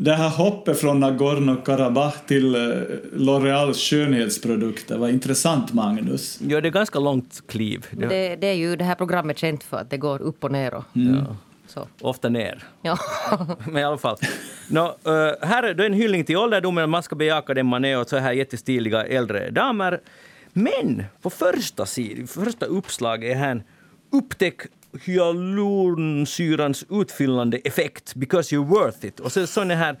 [0.00, 2.60] det här hoppet från Nagorno-Karabach till eh,
[3.12, 6.40] L'Oreals skönhetsprodukter var intressant, Magnus.
[6.42, 7.86] Ja, det är ganska långt kliv.
[7.90, 10.52] Det, Det, det är ju det här programmet känt för att det går upp och
[10.52, 10.74] ner.
[10.74, 10.84] Och,
[11.66, 11.88] så.
[12.00, 12.62] Ofta ner.
[12.82, 12.98] Ja.
[13.66, 14.16] Men i alla fall.
[14.68, 16.90] Nå, eh, här är en hyllning till ålderdomen.
[16.90, 20.00] Man ska bejaka den man är och så här jättestiliga äldre damer.
[20.52, 23.62] Men på första sidan, första uppslaget är här
[24.12, 24.60] Upptäck
[25.04, 29.20] hyaluronsyrans utfyllande effekt because you're worth it.
[29.20, 29.96] Och så sån här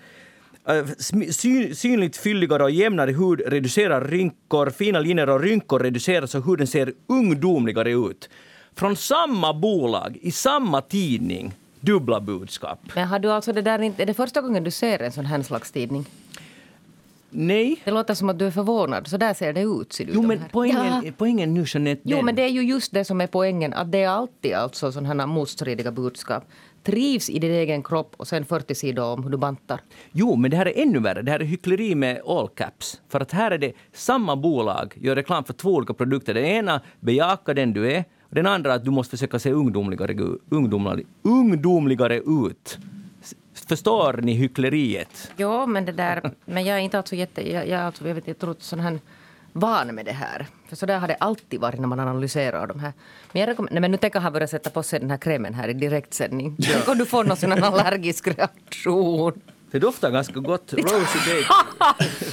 [0.68, 0.86] äh,
[1.32, 6.66] syn, synligt fylligare och jämnare hud reducerar rynkor, fina linjer och rynkor reduceras och huden
[6.66, 8.28] ser ungdomligare ut.
[8.74, 12.80] Från samma bolag, i samma tidning, dubbla budskap.
[12.94, 15.42] Men har du alltså det där är det första gången du ser en sån här
[15.42, 16.06] slags tidning?
[17.30, 17.80] Nej.
[17.84, 19.06] Det låter som att du är förvånad.
[19.08, 19.92] Så där ser det ut.
[19.92, 20.48] Ser du, Jo, de men här.
[20.52, 21.12] poängen, Ja.
[21.18, 23.72] poängen nu, Jeanette, Jo, den- men det är ju just det som är poängen.
[23.74, 26.44] Att det är alltid alltså sådana här motstridiga budskap.
[26.82, 29.80] Trivs i din egen kropp och sen 40 sidor om hur du bantar.
[30.12, 31.22] Jo, men det här är ännu värre.
[31.22, 33.00] Det här är hyckleri med all caps.
[33.08, 36.34] För att här är det samma bolag gör reklam för två olika produkter.
[36.34, 40.16] Den ena bejakar den du är och den andra att du måste försöka se ungdomligare,
[40.50, 42.78] ungdomligare, ungdomligare ut.
[43.70, 45.32] Förstår ni hyckleriet?
[45.36, 46.30] Ja, men det där...
[46.44, 47.52] Men jag är inte alltså jätte...
[47.52, 48.98] Jag, jag, alltså, jag, vet, jag tror att sån här
[49.52, 50.46] van med det här.
[50.68, 52.92] För så där har det alltid varit när man analyserar de här.
[53.32, 55.54] Men, jag rekomm- nej, men nu tänker han börja sätta på sig den här krämen
[55.54, 56.56] här i direktsändning.
[56.72, 59.40] Tänk om du får någon sån allergisk reaktion.
[59.70, 60.72] Det doftar ganska gott.
[60.72, 61.44] Rosy.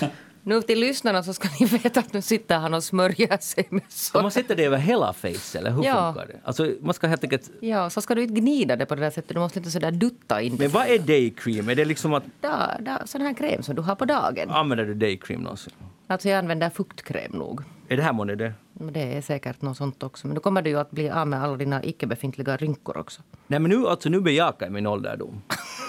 [0.47, 3.81] Nu till lyssnarna så ska ni veta att nu sitter han och smörjer sig med
[3.89, 4.21] Ska så.
[4.21, 6.13] man sätta det över hela face eller hur Ja.
[6.13, 6.39] funkar det?
[6.43, 7.51] Alltså, man ska helt enkelt...
[7.59, 9.33] Ja, så ska du inte gnida det på det där sättet.
[9.33, 10.63] Du måste inte sådär dutta in det.
[10.63, 11.69] Men vad är day cream?
[11.69, 12.23] Är det liksom att...
[12.41, 14.49] Da, da, sån här kräm som du har på dagen.
[14.49, 15.73] Använder du day cream någonsin?
[16.07, 17.61] Alltså jag använder fuktkräm nog.
[17.87, 18.53] Är det här månne det?
[18.73, 20.27] Det är säkert något sånt också.
[20.27, 23.21] Men då kommer du ju att bli av med alla dina icke befintliga rynkor också.
[23.47, 25.41] Nej men nu, alltså, nu bejakar jag min ålderdom.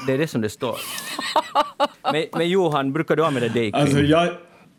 [0.07, 0.77] Det är det som det står.
[2.13, 3.83] Men, men Johan, brukar du använda day cream?
[3.85, 4.35] Alltså jag,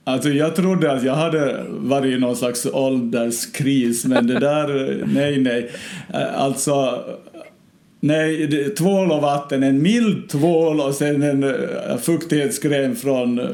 [0.10, 5.40] alltså jag trodde att jag hade varit i någon slags ålderskris, men det där, nej,
[5.40, 5.72] nej.
[6.14, 7.04] Eh, Alltså,
[8.00, 13.48] nej, det- tvål och vatten, en mild tvål och sen en uh, fuktighetskräm från eh,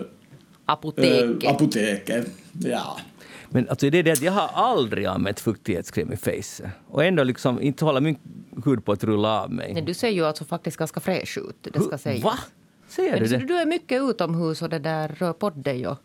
[0.66, 1.50] Apoteket.
[1.50, 2.28] apoteket.
[2.64, 2.98] Ja.
[3.50, 6.72] Men alltså det är det att jag har aldrig använt fuktighetskräm i face.
[6.88, 8.18] Och ändå liksom inte håller min
[8.66, 9.74] hud på att rulla av mig.
[9.74, 11.68] Nej, du ser ju alltså faktiskt ganska fräsch ut.
[11.74, 12.24] Det ska sägas.
[12.24, 12.34] Va?
[12.96, 13.38] Du du, det?
[13.38, 15.98] du är mycket utomhus och det där rör på dig och,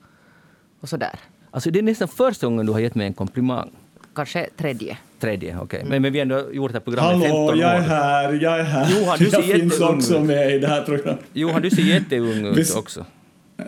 [0.80, 1.18] och sådär.
[1.50, 3.70] Alltså det är nästan första gången du har gett mig en komplimang.
[4.14, 4.96] Kanske tredje.
[5.20, 5.84] Tredje, okej.
[5.86, 7.56] Men, men vi har ändå gjort det här programmet i 15 Hallå, år.
[7.58, 9.00] jag är här, jag är här.
[9.00, 10.22] Johan, du ser jag finns också ut.
[10.22, 11.24] med i det här programmet.
[11.32, 12.76] Johan, du ser jätteung ut Visst.
[12.76, 13.04] också.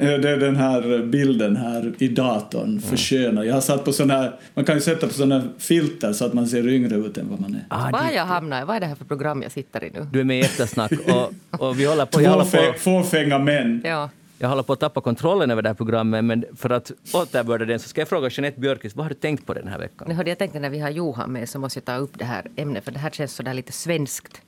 [0.01, 2.83] Ja, Det är den här bilden här i datorn, Mm.
[2.83, 3.43] förskönar.
[3.45, 6.33] Jag har satt på såna här, man kan ju sätta på såna filter så att
[6.33, 7.65] man ser yngre ut än vad man är.
[7.69, 8.67] Ah, du, jag hamnat i?
[8.67, 10.07] Vad är det här för program jag sitter i nu?
[10.13, 11.33] du är med i Eftersnack och,
[11.69, 13.81] och vi håller på, håller på, Fåfänga män.
[13.85, 14.11] Ja
[14.43, 17.79] jag håller på att tappa kontrollen över det här programmet men för att återbörda den
[17.79, 20.09] så ska jag fråga Jeanette Björkis, vad har du tänkt på den här veckan?
[20.09, 22.25] Nu hörde jag tänkte när vi har Johan med så måste jag ta upp det
[22.25, 24.43] här ämnet för det här känns sådär lite svenskt.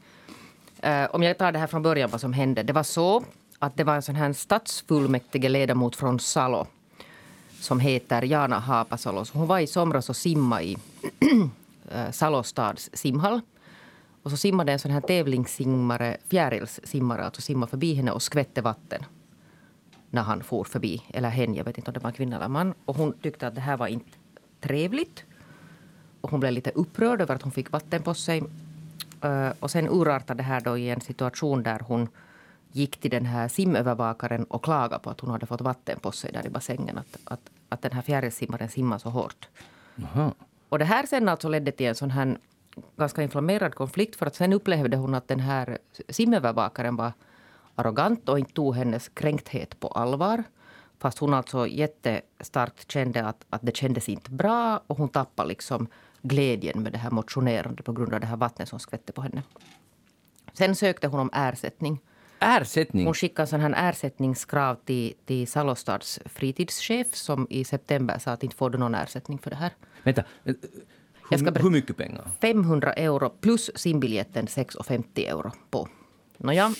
[0.87, 2.63] Uh, om jag tar det här från början vad som hände.
[2.63, 3.25] Det var så
[3.59, 6.67] att det var en sån här stadsfullmäktigeledamot från Salo
[7.61, 9.25] som heter Jana Haapasalo.
[9.33, 10.77] Hon var i somras och simmade i
[11.93, 13.41] eh, Salo stads simhall.
[14.23, 19.05] Och så simmade en sån här tävlingssimmare, fjärilssimmare, alltså simma förbi henne och skvätte vatten
[20.15, 21.03] när han for förbi.
[21.09, 22.75] Eller hen, jag vet inte om det var en kvinna eller man.
[22.85, 24.11] Och hon tyckte att det här var inte
[24.61, 25.25] trevligt.
[26.21, 28.43] Och hon blev lite upprörd över att hon fick vatten på sig.
[29.23, 32.09] Eh, och sen urartade det här då i en situation där hon
[32.73, 36.33] gick till den här simövervakaren och klagade på att hon hade fått vatten på sig
[36.33, 36.99] där i bassängen.
[36.99, 39.49] Att, att, att den här fjärilssimmaren simmar så hårt.
[39.97, 40.33] Jaha.
[40.69, 42.39] Och det här sen alltså ledde till en sån här
[42.97, 47.13] ganska inflammerad konflikt för att sen upplevde hon att den här simövervakaren var
[47.75, 50.45] arrogant och inte tog hennes kränkthet på allvar.
[50.99, 55.87] Fast hon alltså jättestarkt kände att, att det kändes inte bra och hon tappade liksom
[56.23, 59.43] glädjen med det här motionerandet på grund av det här vattnet som skvätte på henne.
[60.53, 62.01] Sen sökte hon om ersättning.
[62.39, 63.05] Ersättning?
[63.05, 68.57] Hon skickade sån här ersättningskrav till, till Salostads fritidschef som i september sa att inte
[68.57, 69.73] får du någon ersättning för det här.
[70.03, 70.55] Vänta, eh,
[71.31, 72.31] hur, hur mycket pengar?
[72.41, 75.89] 500 euro plus simbiljetten 6,50 euro på.
[76.37, 76.75] Nåja,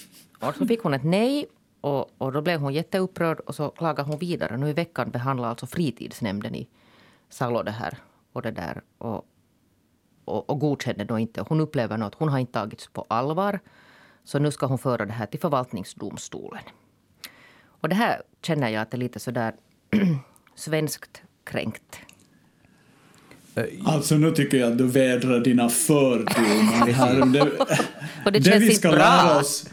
[0.49, 1.47] och så fick hon ett nej.
[1.81, 4.57] Och, och då blev hon jätteupprörd och så klagade hon vidare.
[4.57, 6.69] Nu i veckan behandlar alltså fritidsnämnden i
[7.29, 7.99] Salo det här
[8.33, 8.83] och det där.
[8.99, 9.25] Och,
[10.25, 11.45] och, och godkände då inte.
[11.49, 13.61] Hon upplever nog att hon har inte tagits på allvar.
[14.25, 16.63] Så nu ska hon föra det här till förvaltningsdomstolen.
[17.67, 19.55] Och det här känner jag att det är lite sådär
[20.55, 21.99] svenskt kränkt.
[23.85, 27.27] Alltså nu tycker jag att du vädrar dina fördomar här.
[27.27, 27.43] Det,
[28.25, 29.07] och det, det vi ska inte bra.
[29.07, 29.69] lära oss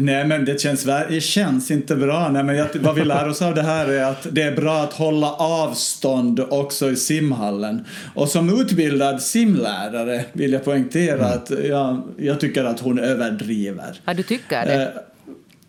[0.00, 2.28] Nej, men det känns, det känns inte bra.
[2.28, 4.92] Nej, men vad vi lär oss av det här är att det är bra att
[4.92, 7.84] hålla avstånd också i simhallen.
[8.14, 11.32] Och som utbildad simlärare vill jag poängtera mm.
[11.32, 14.00] att jag, jag tycker att hon överdriver.
[14.04, 14.92] Ja, du tycker det?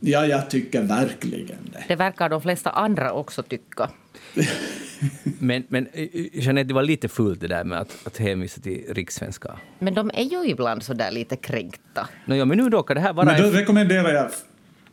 [0.02, 1.84] Eh, ja, jag tycker verkligen det.
[1.88, 3.90] Det verkar de flesta andra också tycka.
[5.40, 8.84] men, men eh, Jeanette, det var lite fult det där med att, att hänvisa till
[8.90, 9.60] rikssvenska.
[9.80, 12.08] Men de är ju ibland så där lite kränkta.
[12.26, 13.26] No, ja, men nu råkar det här vara...
[13.26, 14.30] Men då rekommenderar jag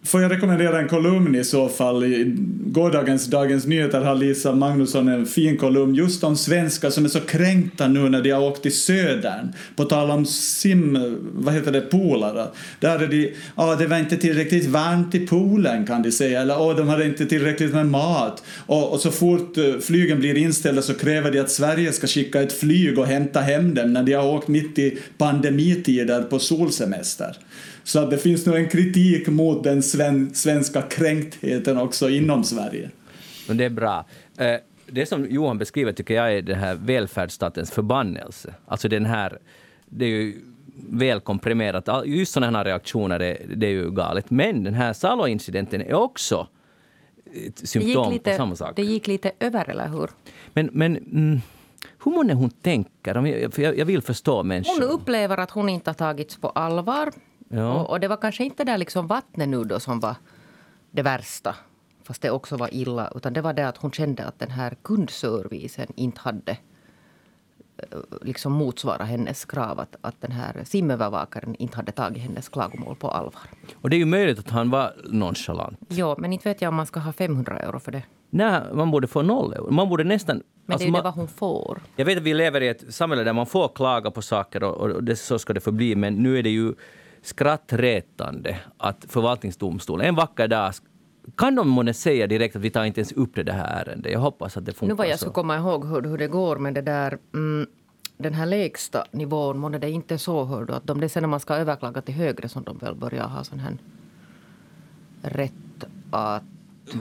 [0.02, 2.04] Får jag rekommendera en kolumn i så fall?
[2.04, 7.08] I gårdagens Dagens Nyheter har Lisa Magnusson en fin kolumn just om svenskar som är
[7.08, 9.52] så kränkta nu när de har åkt till södern.
[9.76, 12.46] På tal om sim, vad heter det, polare.
[12.80, 16.60] Där är de, ja det var inte tillräckligt varmt i poolen kan de säga, eller
[16.60, 18.42] åh de hade inte tillräckligt med mat.
[18.66, 22.42] Och, och så fort eh, flygen blir inställda så kräver de att Sverige ska skicka
[22.42, 27.36] ett flyg och hämta hem dem när de har åkt mitt i pandemitider på solsemester.
[27.88, 32.90] Så det finns nog en kritik mot den sven svenska kränktheten också inom Sverige.
[33.48, 34.04] Men det är bra.
[34.38, 34.54] Eh,
[34.86, 38.54] det som Johan beskriver tycker jag är den här välfärdsstatens förbannelse.
[38.66, 39.38] Alltså den här,
[39.86, 40.40] det är ju
[40.88, 41.88] väl komprimerat.
[42.04, 44.30] Just sådana här reaktioner är, det är ju galet.
[44.30, 46.48] Men den här Salo-incidenten är också
[47.46, 48.72] ett symptom lite, på samma sak.
[48.76, 50.10] Det gick lite över, eller hur?
[50.52, 51.40] Men, men mm,
[52.04, 53.50] hur många hon tänker?
[53.50, 54.80] För jag, jag vill förstå människor.
[54.80, 57.12] Hon upplever att hon inte har tagits på allvar.
[57.48, 57.74] Ja.
[57.74, 60.14] Och, och, det var kanske inte där liksom vattnet nu då som var
[60.90, 61.54] det värsta
[62.08, 63.12] fast det också var illa.
[63.14, 66.56] Utan det var det att hon kände att den här kundservicen inte hade
[67.76, 69.80] eh, liksom motsvara hennes krav.
[69.80, 73.42] Att, att den här simövervakaren inte hade tagit hennes klagomål på allvar.
[73.74, 75.78] Och det är ju möjligt att han var nonchalant.
[75.88, 78.02] Ja, men inte vet jag om man ska ha 500 euro för det.
[78.30, 79.70] Nej, man borde få noll euro.
[79.70, 80.42] Man borde nästan...
[80.66, 81.80] Men alltså det är ju det vad hon får.
[81.96, 84.90] Jag vet att vi lever i ett samhälle där man får klaga på saker och,
[84.90, 85.94] och det, så ska det förbli.
[85.94, 86.74] Men nu är det ju
[87.22, 90.72] skrattretande att förvaltningsdomstolen en vacker dag
[91.36, 94.12] kan de månne säga direkt att vi tar inte ens upp det här ärendet?
[94.12, 96.56] Jag hoppas att det funkar Nu vad jag ska komma ihåg hur, hur det går
[96.56, 97.66] med det där mm,
[98.16, 101.22] den här lägsta nivån, månne det inte så hör du, att de, det är sen
[101.22, 103.76] när man ska överklaga till högre som de väl börjar ha sån här
[105.22, 106.42] rätt att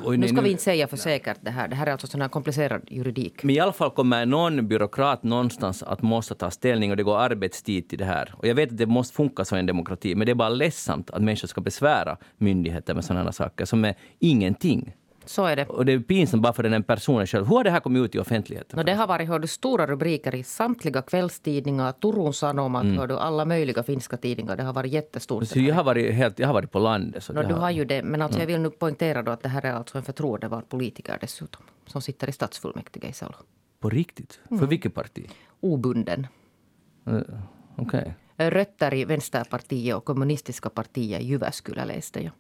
[0.06, 1.67] Oj, nu ska vi inte säga för säkert det här.
[1.67, 3.43] Det här är alltså sån här komplicerad juridik.
[3.43, 7.17] Men i alla fall kommer någon byråkrat någonstans att måste ta ställning och det går
[7.17, 8.34] arbetstid till det här.
[8.38, 10.50] Och jag vet att det måste funka så i en demokrati, men det är bara
[10.50, 14.93] ledsamt att människor ska besvära myndigheter med sådana här saker som är ingenting.
[15.28, 15.66] Så är det.
[15.66, 17.46] Och det är pinsamt bara för den personen själv.
[17.46, 18.80] Hur har det här kommit ut i offentligheten?
[18.80, 21.92] No, det har varit hörde, stora rubriker i samtliga kvällstidningar.
[21.92, 22.98] Turun Sanomat, mm.
[22.98, 24.58] hörde, alla möjliga finska tidningar.
[24.58, 25.48] Det har varit jättestort.
[25.48, 27.24] Så jag, har varit helt, jag har varit på landet.
[27.24, 27.62] Så no, du har...
[27.62, 28.04] har ju det.
[28.04, 28.50] Men alltså, mm.
[28.50, 31.63] jag vill nu poängtera då att det här är alltså en förtroendevald politiker dessutom.
[31.86, 33.36] Som sitter i stadsfullmäktige i Salo.
[33.80, 34.40] På riktigt?
[34.50, 34.60] Mm.
[34.60, 35.30] För vilket parti?
[35.60, 36.28] Obunden.
[37.08, 37.22] Uh,
[37.76, 38.13] Okej.
[38.36, 38.50] Okay.
[38.50, 42.32] Rötter i Vänsterpartiet och kommunistiska partiet i Jyväskylä läste jag.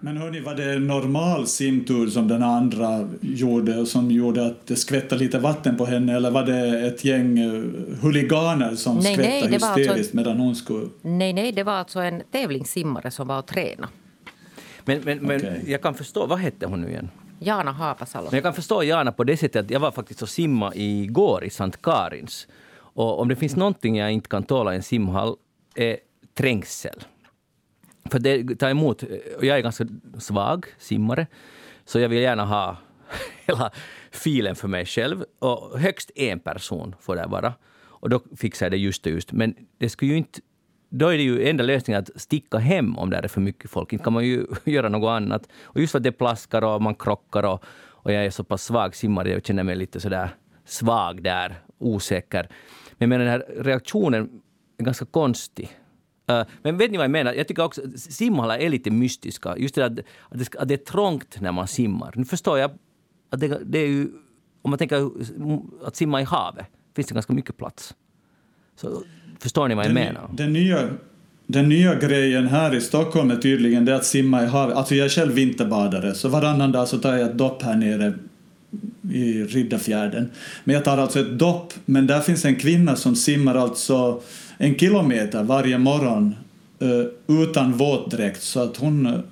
[0.00, 5.24] Men hörni, var det normal simtur som den andra gjorde som gjorde att det skvättade
[5.24, 7.62] lite vatten på henne eller var det ett gäng eh,
[8.02, 10.88] huliganer som nej, skvättade nej, alltså hysteriskt alltså, medan hon skulle...
[11.02, 13.88] Nej, nej, det var alltså en tävlingssimmare som var och tränade.
[14.84, 15.70] Men, men, men okay.
[15.70, 17.08] jag kan förstå, vad hette hon nu igen?
[17.38, 18.24] Jana Haapasalo.
[18.24, 21.44] Men jag kan förstå Jana på det sättet att jag var faktiskt och simma igår
[21.44, 22.46] i Sankt Karins.
[22.72, 25.36] Och om det finns någonting jag inte kan tåla i en simhall
[25.74, 25.96] är
[26.34, 27.04] trängsel.
[28.10, 29.04] För det tar emot.
[29.40, 29.86] Jag är ganska
[30.18, 31.26] svag simmare,
[31.84, 32.76] så jag vill gärna ha
[33.46, 33.70] hela
[34.10, 35.24] filen för mig själv.
[35.38, 37.54] Och högst en person får det vara.
[37.82, 39.32] Och då fixar jag det just och just.
[39.32, 40.40] Men det skulle ju inte
[40.92, 43.92] då är det ju enda lösningen att sticka hem om det är för mycket folk.
[43.92, 45.48] Inte kan man ju göra något annat.
[45.62, 48.64] Och just för att det plaskar och man krockar och, och jag är så pass
[48.64, 50.30] svag simmare, jag känner mig lite sådär
[50.64, 52.48] svag där, osäker.
[52.98, 54.42] Men den här reaktionen
[54.78, 55.68] är ganska konstig.
[56.62, 57.32] Men vet ni vad jag menar?
[57.32, 59.56] Jag tycker också simhallar är lite mystiska.
[59.56, 59.98] Just det att,
[60.58, 62.12] att det är trångt när man simmar.
[62.16, 62.70] Nu förstår jag
[63.30, 64.08] att det, det är ju...
[64.62, 65.10] Om man tänker
[65.84, 66.66] att simma i havet
[66.96, 67.94] finns det ganska mycket plats.
[68.76, 69.02] Så
[69.38, 70.30] förstår ni vad jag den, menar?
[70.32, 70.88] Den nya,
[71.46, 74.76] den nya grejen här i Stockholm är tydligen det att simma i havet.
[74.76, 78.14] Alltså jag är själv vinterbadare så varannan dag så tar jag ett dopp här nere
[79.12, 80.30] i Riddarfjärden.
[80.64, 84.22] Men jag tar alltså ett dopp, men där finns en kvinna som simmar alltså
[84.60, 86.34] en kilometer varje morgon
[86.82, 89.22] uh, utan våtdräkt så att hon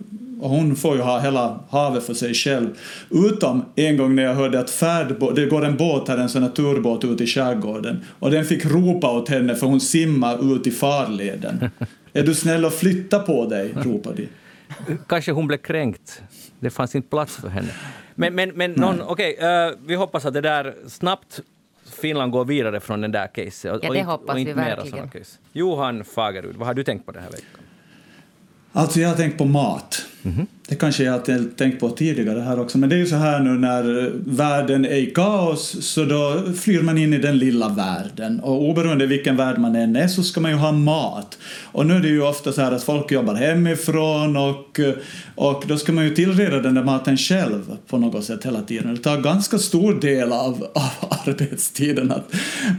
[0.40, 2.68] och hon får ju ha hela havet för sig själv.
[3.10, 6.42] Utom en gång när jag hörde att färdbå- det går en båt här, en sån
[6.42, 10.66] här turbåt ut i skärgården och den fick ropa åt henne för hon simmar ut
[10.66, 11.70] i farleden.
[12.12, 14.28] är du snäll och flytta på dig, ropade de.
[15.08, 16.22] Kanske hon blev kränkt.
[16.60, 17.68] Det fanns inte plats för henne.
[18.14, 21.40] Men, men, men någon, okej, okay, uh, vi hoppas att det där snabbt
[21.90, 23.72] Finland går vidare från den där caset.
[23.72, 25.10] Och, ja, det hoppas och inte vi verkligen.
[25.52, 27.60] Johan Fagerud, vad har du tänkt på den här veckan?
[28.72, 30.04] Alltså jag har tänkt på mat.
[30.34, 30.46] Mm.
[30.68, 33.40] Det kanske jag har tänkt på tidigare här också, men det är ju så här
[33.40, 38.40] nu när världen är i kaos så då flyr man in i den lilla världen
[38.40, 41.38] och oberoende vilken värld man än är så ska man ju ha mat.
[41.64, 44.80] Och nu är det ju ofta så här att folk jobbar hemifrån och,
[45.34, 48.94] och då ska man ju tillreda den där maten själv på något sätt hela tiden.
[48.94, 52.34] Det tar ganska stor del av, av arbetstiden att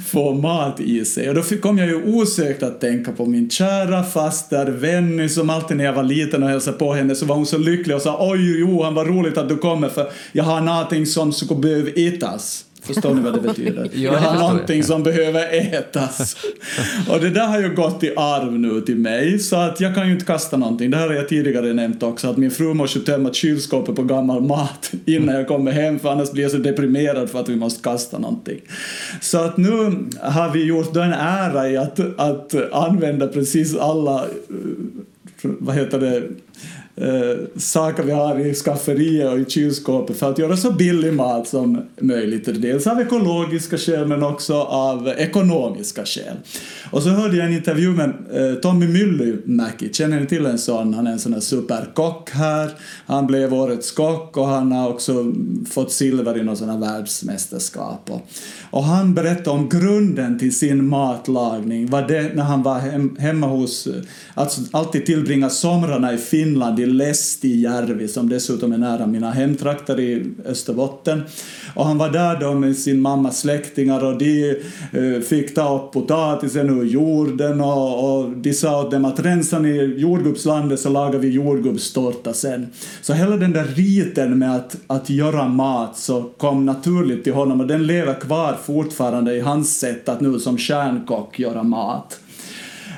[0.08, 4.04] få mat i sig och då kom jag ju osökt att tänka på min kära
[4.04, 7.46] faster Venny som alltid när jag var liten och hälsade på henne så var hon
[7.46, 11.06] så lycklig och sa oj Johan vad roligt att du kommer för jag har någonting
[11.06, 12.66] som skulle behöva ätas.
[12.82, 13.90] Förstår ni vad det betyder?
[13.94, 16.38] jag har någonting som behöver ätas.
[17.10, 20.08] och det där har ju gått i arv nu till mig, så att jag kan
[20.08, 20.92] ju inte kasta någonting.
[20.92, 24.42] Det här har jag tidigare nämnt också, att min fru måste tömma kylskåpet på gammal
[24.42, 27.84] mat innan jag kommer hem, för annars blir jag så deprimerad för att vi måste
[27.84, 28.60] kasta någonting.
[29.22, 29.72] Så att nu
[30.22, 34.28] har vi gjort en ära i att, att använda precis alla, eh,
[35.42, 36.24] vad heter det,
[37.02, 41.48] eh, saker vi har i skafferiet och i kylskåpet för att göra så billig mat
[41.48, 42.62] som möjligt.
[42.62, 46.36] Dels av ekologiska skäl men också av ekonomiska skäl.
[46.92, 50.94] Och så hörde jag en intervju med eh, Tommy Myllymäki, känner ni till en sån?
[50.94, 52.72] Han är en sån här superkock här.
[53.06, 55.34] Han blev årets kock och han har också
[55.70, 58.10] fått silver i någon sån här världsmästerskap.
[58.10, 58.28] Och,
[58.72, 63.48] och han berättade om grunden till sin matlagning, var det när han var hem, hemma
[63.48, 63.88] hos,
[64.34, 70.26] alltså alltid tillbringa somrarna i Finland, i Lestijärvi, som dessutom är nära mina hemtrakter i
[70.46, 71.22] Österbotten.
[71.76, 74.50] Och han var där då med sin mammas släktingar och de
[74.92, 79.60] eh, fick ta upp potatisen ur jorden och, och de sa åt dem att rensa
[79.60, 82.68] ni jordgubbslandet så lagar vi jordgubbstårta sen.
[83.02, 87.60] Så hela den där riten med att, att göra mat så kom naturligt till honom
[87.62, 92.20] och den lever kvar fortfarande i hans sätt att nu som kärnkock göra mat.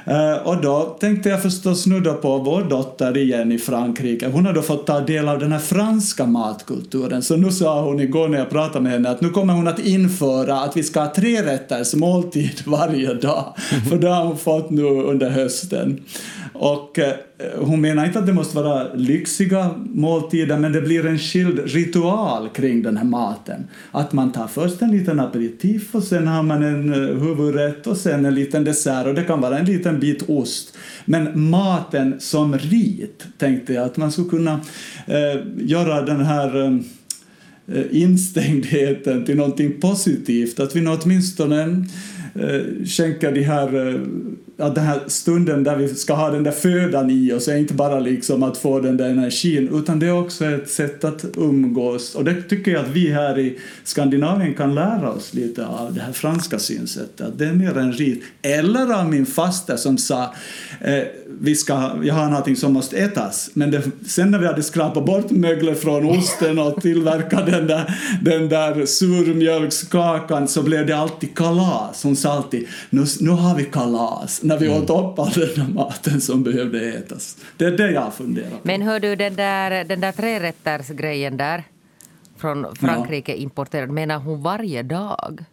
[0.05, 4.27] Eh, och då tänkte jag förstås snudda på vår dotter igen i Frankrike.
[4.27, 7.99] Hon har då fått ta del av den här franska matkulturen, så nu sa hon
[7.99, 10.99] igår när jag pratade med henne att nu kommer hon att införa att vi ska
[10.99, 13.53] ha tre rätters måltid varje dag,
[13.89, 16.01] för det har hon fått nu under hösten.
[16.53, 21.05] Och eh, Eh, hon menar inte att det måste vara lyxiga måltider, men det blir
[21.05, 23.67] en skild ritual kring den här maten.
[23.91, 27.97] Att man tar först en liten aperitif och sen har man en eh, huvudrätt och
[27.97, 30.77] sen en liten dessert och det kan vara en liten bit ost.
[31.05, 34.59] Men maten som rit tänkte jag att man skulle kunna
[35.07, 36.77] eh, göra den här eh,
[37.67, 41.85] eh instängdheten till någonting positivt, att vi åtminstone
[42.33, 44.01] Eh, uh, skänker de här eh,
[44.61, 47.47] att den här stunden där vi ska ha den där födan i oss.
[47.47, 51.03] Är inte bara liksom att få den där energin utan det är också ett sätt
[51.03, 52.15] att umgås.
[52.15, 56.01] Och det tycker jag att vi här i Skandinavien kan lära oss lite av det
[56.01, 58.23] här franska synsättet att det är mer en rit.
[58.41, 60.35] Eller av min faster som sa
[60.81, 61.03] eh,
[61.39, 63.49] vi ska, jag har någonting som måste ätas.
[63.53, 67.95] Men det, sen när vi hade skrapat bort möglet från osten och tillverkat den där,
[68.21, 73.63] den där surmjölkskakan så blev det alltid kalas hon sa alltid nu, nu har vi
[73.63, 74.83] kalas när vi mm.
[74.83, 77.37] åt upp all den där maten som behövde ätas.
[77.57, 78.57] Det är det jag funderar på.
[78.63, 81.63] Men hör du, den där, den där trerättersgrejen där
[82.37, 83.37] från Frankrike ja.
[83.37, 85.45] importerad, menar hon varje dag?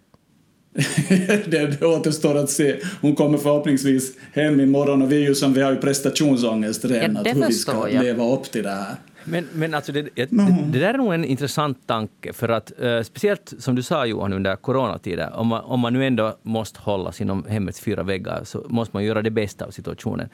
[1.46, 2.76] det, återstår att se.
[3.00, 7.22] Hon kommer förhoppningsvis hem imorgon och vi, är ju som, vi har ju prestationsångest redan,
[7.24, 8.04] ja, hur vi ska jag.
[8.04, 8.96] leva upp till det här.
[9.24, 10.30] Men, men alltså det, det,
[10.72, 14.32] det, där är nog en intressant tanke, för att uh, speciellt som du sa Johan
[14.32, 18.66] under coronatiden, om man, om man nu ändå måste hållas inom hemmets fyra väggar, så
[18.68, 20.28] måste man göra det bästa av situationen.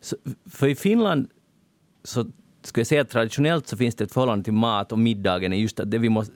[0.00, 0.16] Så,
[0.50, 1.28] för i Finland
[2.04, 2.26] så
[2.62, 5.56] skulle jag säga att traditionellt så finns det ett förhållande till mat och middagen är
[5.56, 6.32] just att det vi måste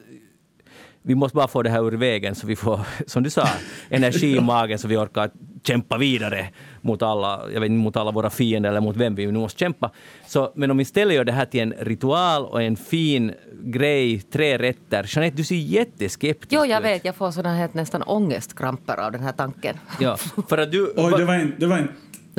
[1.02, 3.48] vi måste bara få det här ur vägen så vi får, som du sa,
[3.90, 5.30] energi i magen så vi orkar
[5.62, 6.48] kämpa vidare
[6.80, 9.90] mot alla, jag vet, mot alla våra fiender eller mot vem vi nu måste kämpa.
[10.26, 13.32] Så, men om vi istället gör det här till en ritual och en fin
[13.62, 15.06] grej, tre rätter.
[15.08, 17.04] Jeanette, du ser jätteskeptisk Jo, jag vet.
[17.04, 19.76] Jag får såna här nästan ångestkramper av den här tanken.
[20.00, 20.16] Ja,
[20.48, 20.92] för att du...
[20.96, 21.88] Oj, det var, en, det var en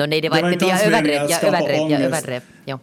[0.02, 1.30] No, nej, det var, det var inte jag överdrev.
[1.30, 2.42] Jag överdrev, jag överdrev.
[2.64, 2.78] Ja.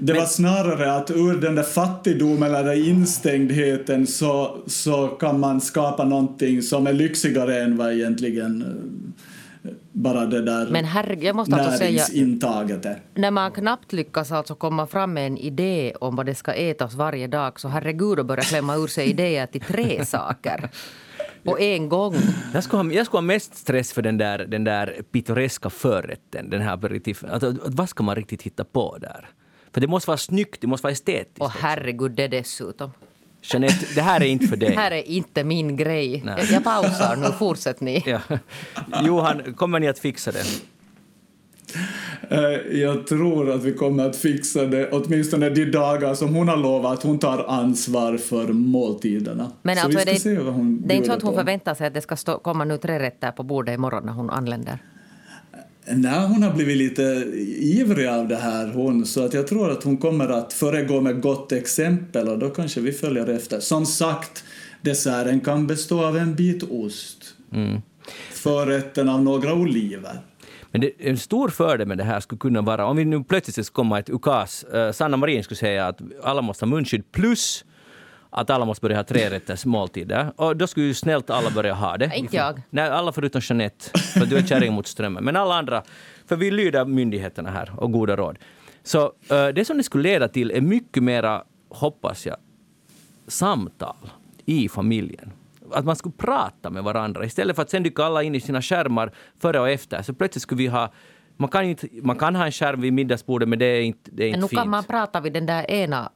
[0.00, 5.60] Det var snarare att ur den där fattigdomen eller där instängdheten så, så kan man
[5.60, 8.64] skapa någonting som är lyxigare än vad egentligen
[9.92, 13.00] bara det där Men herregud, jag måste alltså näringsintaget är.
[13.14, 16.94] När man knappt lyckas alltså komma fram med en idé om vad det ska ätas
[16.94, 20.70] varje dag så herregud att börja klämma ur sig idéer till tre saker
[21.44, 22.16] på en gång.
[22.54, 26.50] Jag skulle, ha, jag skulle ha mest stress för den där, den där pittoreska förrätten,
[26.50, 26.78] den här.
[27.30, 29.28] Alltså, vad ska man riktigt hitta på där?
[29.72, 31.40] För det måste vara snyggt, det måste vara estetiskt.
[31.40, 32.90] Och herregud, det dessutom.
[33.42, 34.70] Jeanette, det här är inte för dig.
[34.70, 36.22] Det här är inte min grej.
[36.24, 36.48] Nej.
[36.52, 38.02] Jag pausar nu, fortsätt ni.
[38.06, 38.20] Ja.
[39.02, 40.44] Johan, kommer ni att fixa det?
[42.28, 46.56] Eh, jag tror att vi kommer att fixa det, åtminstone de dagar som hon har
[46.56, 49.52] lovat att hon tar ansvar för måltiderna.
[49.62, 51.32] Men så alltså vi ska det, se vad hon Det är inte så att hon
[51.32, 51.38] på.
[51.38, 54.30] förväntar sig att det ska stå, komma nu tre rätter på bordet imorgon när hon
[54.30, 54.78] anländer?
[55.86, 57.02] Nej, hon har blivit lite
[57.58, 61.20] ivrig av det här hon, så att jag tror att hon kommer att föregå med
[61.20, 63.60] gott exempel och då kanske vi följer efter.
[63.60, 64.44] Som sagt,
[64.80, 67.80] desserten kan bestå av en bit ost, mm.
[68.30, 70.20] förrätten av några oliver.
[70.72, 73.66] Men det, en stor fördel med det här skulle kunna vara, om vi nu plötsligt
[73.66, 77.64] skulle komma ett ukas, uh, Sanna Marin skulle säga att alla måste ha munskydd plus
[78.30, 80.32] att alla måste börja ha trerätters måltider.
[80.36, 82.10] Och då skulle ju snällt alla börja ha det.
[82.16, 82.62] Inte jag.
[82.70, 85.24] Nej, alla förutom Jeanette, för du är kärring mot strömmen.
[85.24, 85.82] Men alla andra,
[86.26, 88.38] för vi lyder myndigheterna här och goda råd.
[88.82, 92.36] Så uh, det som det skulle leda till är mycket mera, hoppas jag,
[93.26, 93.96] samtal
[94.46, 95.32] i familjen
[95.74, 98.62] att man skulle prata med varandra istället för att sen dyka alla in i sina
[98.62, 100.02] skärmar före och efter.
[100.02, 100.92] Så plötsligt skulle vi ha
[101.36, 104.24] man kan, inte, man kan ha en skärm vid middagsbordet men det är inte, det
[104.24, 104.58] är inte men nu fint.
[104.58, 106.10] kan man prata vid den där ena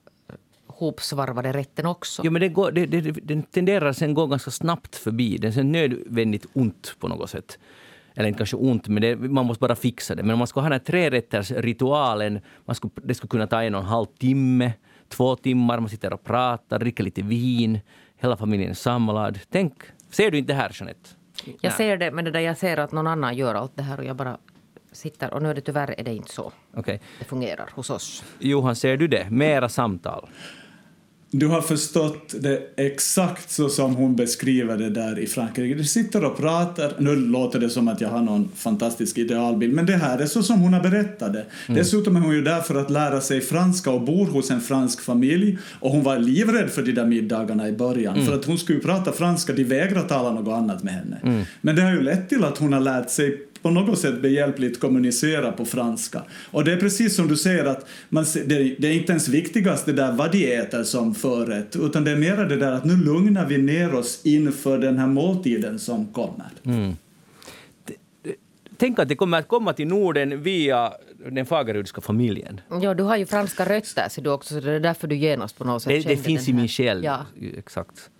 [0.66, 2.22] hopsvarvade rätten också.
[2.24, 5.38] Jo, men det går, det, det, den tenderar sen gå ganska snabbt förbi.
[5.38, 7.58] Den är nödvändigt ont på något sätt.
[8.14, 10.22] Eller inte kanske ont, men det, man måste bara fixa det.
[10.22, 13.74] Men om man ska ha den här trerättersritualen, man skulle, det skulle kunna ta en
[13.74, 14.72] och en halv timme,
[15.08, 17.80] två timmar, man sitter och pratar, dricker lite vin
[18.26, 19.38] hela familjen samlad.
[19.50, 19.74] Tänk,
[20.10, 21.08] ser du inte det här Jeanette?
[21.44, 21.72] Jag Nej.
[21.72, 24.04] ser det, men det där jag ser att någon annan gör allt det här och
[24.04, 24.38] jag bara
[24.92, 26.98] sitter och nu är det tyvärr är det inte så okay.
[27.18, 28.24] det fungerar hos oss.
[28.38, 29.30] Johan, ser du det?
[29.30, 30.28] Mera samtal?
[31.30, 35.74] Du har förstått det exakt så som hon beskriver det där i Frankrike.
[35.74, 39.86] Du sitter och pratar, nu låter det som att jag har någon fantastisk idealbild, men
[39.86, 41.46] det här är så som hon har berättat det.
[41.66, 41.78] Mm.
[41.78, 45.00] Dessutom är hon ju där för att lära sig franska och bor hos en fransk
[45.00, 48.26] familj och hon var livrädd för de där middagarna i början, mm.
[48.26, 51.16] för att hon skulle prata franska, de vägrade tala något annat med henne.
[51.22, 51.44] Mm.
[51.60, 54.80] Men det har ju lett till att hon har lärt sig på något sätt behjälpligt
[54.80, 56.22] kommunicera på franska.
[56.50, 59.86] Och det är precis som du säger att man, det, det är inte ens viktigast
[59.86, 62.96] det där vad de äter som förrätt, utan det är mer det där att nu
[62.96, 66.50] lugnar vi ner oss inför den här måltiden som kommer.
[66.64, 66.96] Mm.
[68.78, 70.92] Tänk att det kommer att komma till Norden via
[71.30, 72.60] den Fagerudska familjen.
[72.82, 75.58] Ja, du har ju franska rötter, så du också, så det är därför du genast
[75.58, 77.04] på något sätt Det, det finns i min själ.
[77.04, 77.26] Ja.
[77.58, 78.10] Exakt.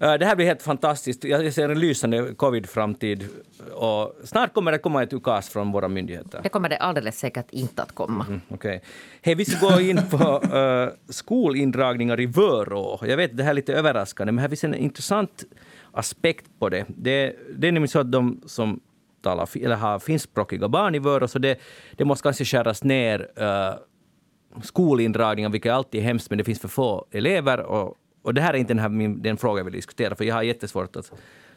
[0.00, 1.24] Eh, det här blir helt fantastiskt.
[1.24, 3.28] Jag ser en lysande covid-framtid.
[3.74, 6.40] Och snart kommer det komma ett ukas från våra myndigheter.
[6.42, 8.26] Det kommer det alldeles säkert inte att komma.
[8.28, 8.80] Mm, okay.
[9.22, 13.00] hey, vi ska gå in på uh, skolindragningar i Vörå.
[13.02, 15.44] Jag vet, det här är lite överraskande, men här finns en intressant
[15.92, 16.84] aspekt på det.
[16.88, 18.80] Det, det är nämligen så att de som
[19.22, 21.58] talar, eller har finskspråkiga barn i Vörå, så det,
[21.96, 26.68] det måste kanske skäras ner uh, skolindragningar, vilket alltid är hemskt, men det finns för
[26.68, 27.96] få elever och
[28.26, 30.34] och det här är inte den, här, min, den fråga jag vill diskutera, för jag
[30.34, 31.12] har jättesvårt att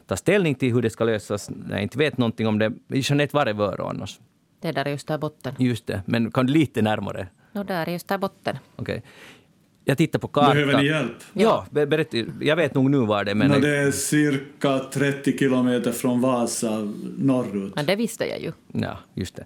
[0.06, 2.72] ta ställning till hur det ska lösas när jag inte vet någonting om det.
[2.88, 4.18] Jeanette, var är Vörå annars?
[4.60, 5.54] Det är där just där botten.
[5.58, 7.28] Just det, men kan du lite närmare?
[7.52, 8.58] No, där är just där botten.
[8.76, 8.98] Okej.
[8.98, 9.10] Okay.
[9.84, 10.52] Jag tittar på kartan.
[10.52, 11.16] Behöver ni hjälp?
[11.32, 12.16] Ja, berätta.
[12.40, 13.34] Jag vet nog nu var det.
[13.34, 13.50] Men...
[13.50, 17.74] No, det är cirka 30 kilometer från Vasa norrut.
[17.74, 18.52] Men det visste jag ju.
[18.72, 19.44] Ja, just det.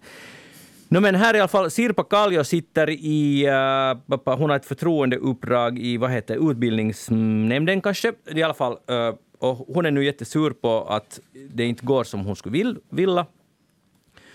[0.94, 5.78] No, men här i alla fall, Sirpa Kallio sitter i, uh, hon har ett förtroendeuppdrag
[5.78, 8.72] i vad heter utbildningsnämnden kanske, i alla fall.
[8.72, 11.20] Uh, och hon är nu jättesur på att
[11.50, 13.26] det inte går som hon skulle vill, vilja.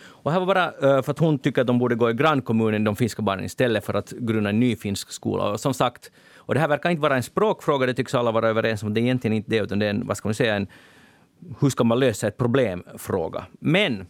[0.01, 2.83] Och här var bara uh, för att hon tycker att de borde gå i grannkommunen,
[2.83, 5.51] de finska barnen, istället för att grunda en ny finsk skola.
[5.51, 8.49] Och som sagt, och det här verkar inte vara en språkfråga, det tycks alla vara
[8.49, 8.93] överens om.
[8.93, 10.67] Det är egentligen inte det, utan det är en, vad ska man säga, en
[11.59, 13.45] hur ska man lösa ett problemfråga.
[13.59, 14.07] Men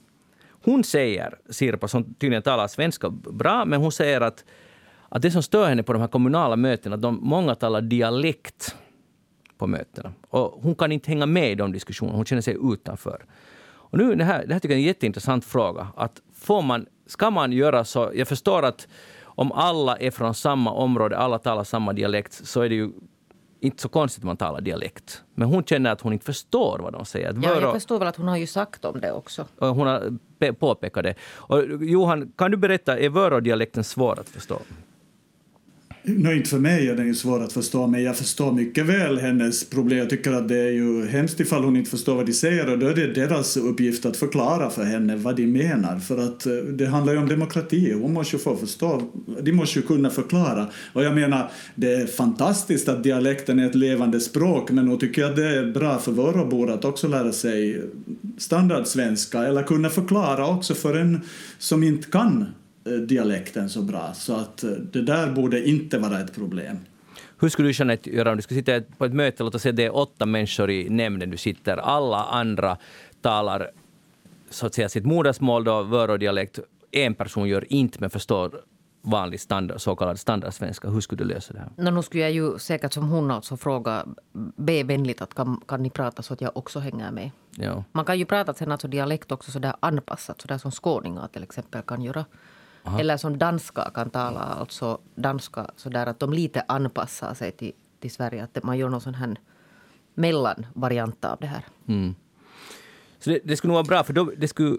[0.64, 4.46] hon säger, Sirpa, som tydligen talar svenska bra, men hon säger att,
[5.10, 8.76] att det som stör henne på de här kommunala mötena, att de, många talar dialekt
[9.58, 10.14] på mötena.
[10.30, 13.26] Och hon kan inte hänga med i de diskussionerna, hon känner sig utanför.
[13.92, 15.88] Och nu, det, här, det här tycker jag är en jätteintressant fråga.
[15.96, 18.12] Att får man, ska man göra så?
[18.16, 18.88] Jag förstår att
[19.24, 22.92] om alla är från samma område, alla talar samma dialekt, så är det ju
[23.60, 25.24] inte så konstigt att man talar dialekt.
[25.36, 27.36] Men hon känner att hon inte förstår vad de säger.
[27.44, 29.46] Ja, jag förstår väl att hon har ju sagt om det också.
[29.58, 31.16] Hon har påpekat det.
[31.22, 34.60] Och Johan, kan du berätta, är Vörå-dialekten svår att förstå?
[36.04, 39.20] Nej, inte för mig är den ju svår att förstå, men jag förstår mycket väl
[39.20, 40.00] hennes problem.
[40.00, 42.80] Jag tycker att det är ju hemskt ifall hon inte förstår vad de säger och
[42.80, 46.00] då är det deras uppgift att förklara för henne vad de menar.
[46.00, 49.02] För att eh, det handlar ju om demokrati, hon måste ju få förstå,
[49.42, 50.68] de måste ju kunna förklara.
[50.94, 55.22] Och jag menar, det är fantastiskt att dialekten är ett levande språk, men nog tycker
[55.22, 57.84] jag det är bra för våra att också lära sig
[58.38, 61.22] standardsvenska eller kunna förklara också för en
[61.58, 62.46] som inte kan
[62.98, 64.14] dialekten så bra.
[64.14, 66.78] Så att eh, det där borde inte vara ett problem.
[67.40, 69.72] Hur skulle du känna Göran, om du skulle sitta på ett möte, låt oss säga
[69.72, 72.78] det är åtta människor i nämnden du sitter, alla andra
[73.22, 73.72] talar
[74.50, 76.60] så att säga sitt modersmål, då, vörodialekt,
[76.92, 78.62] en person gör inte men förstår
[79.02, 80.90] vanlig standard, så kallad standardsvenska.
[80.90, 81.70] Hur skulle du lösa det här?
[81.76, 84.06] No, nu skulle jag ju säkert som hon alltså fråga,
[84.56, 87.32] be vänligt att kan, kan ni prata så att jag också hänger med.
[87.56, 87.84] Ja.
[87.92, 91.82] Man kan ju prata sen alltså dialekt också sådär anpassat, sådär som skåningar till exempel
[91.82, 92.26] kan göra.
[92.84, 93.00] Aha.
[93.00, 98.12] Eller som danska kan tala alltså danska sådär att de lite anpassar sig till, till
[98.12, 98.44] Sverige.
[98.44, 99.36] Att man gör någon sån här
[100.14, 101.66] mellanvariant av det här.
[101.88, 102.16] Mm.
[103.20, 104.78] Så det, det, skulle nog vara bra, för då, det skulle...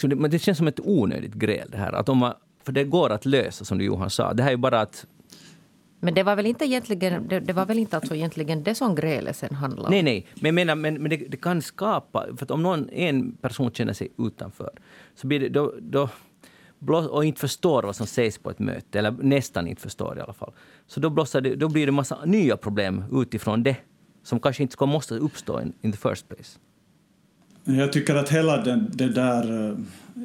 [0.00, 1.92] Men det känns som ett onödigt gräl det här.
[1.92, 4.32] Att om man, för det går att lösa, som du Johan sa.
[4.32, 5.06] Det här är bara att
[6.04, 8.94] men det var väl inte egentligen det, det var väl inte alltså egentligen det som
[8.94, 9.90] grälet sen handlade om?
[9.90, 10.26] Nej, nej.
[10.34, 12.26] Men, menar, men, men det, det, kan skapa...
[12.36, 14.70] För om någon, en person känner sig utanför
[15.14, 16.08] så blir det, då, då,
[16.88, 20.32] och inte förstår vad som sägs på ett möte, eller nästan inte förstår i alla
[20.32, 20.52] fall.
[20.86, 23.76] Så då, blossar det, då blir det massa nya problem utifrån det,
[24.22, 26.58] som kanske inte ska måste uppstå in, in the first place.
[27.64, 29.76] Jag tycker att hela det, det där eh,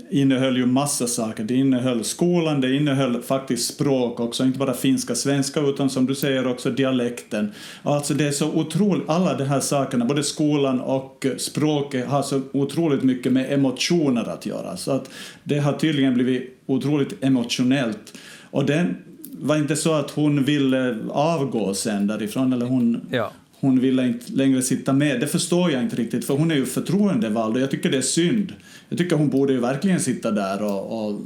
[0.10, 1.44] innehöll ju massa saker.
[1.44, 6.16] Det innehöll skolan, det innehöll faktiskt språk också, inte bara finska, svenska, utan som du
[6.16, 7.52] säger också dialekten.
[7.84, 12.24] Alltså det är så otroligt, alla de här sakerna, både skolan och eh, språket har
[12.24, 14.78] så otroligt mycket med emotioner att göra.
[14.78, 15.10] Så att
[15.44, 18.18] det har tydligen blivit otroligt emotionellt.
[18.52, 18.88] Och det
[19.32, 23.02] var inte så att hon ville eh, avgå sen därifrån, eller hon...
[23.12, 25.20] Ja hon ville inte längre sitta med.
[25.20, 28.02] Det förstår jag inte riktigt, för hon är ju förtroendevald och jag tycker det är
[28.02, 28.54] synd.
[28.90, 31.22] Jag tycker hon borde ju verkligen sitta där och, och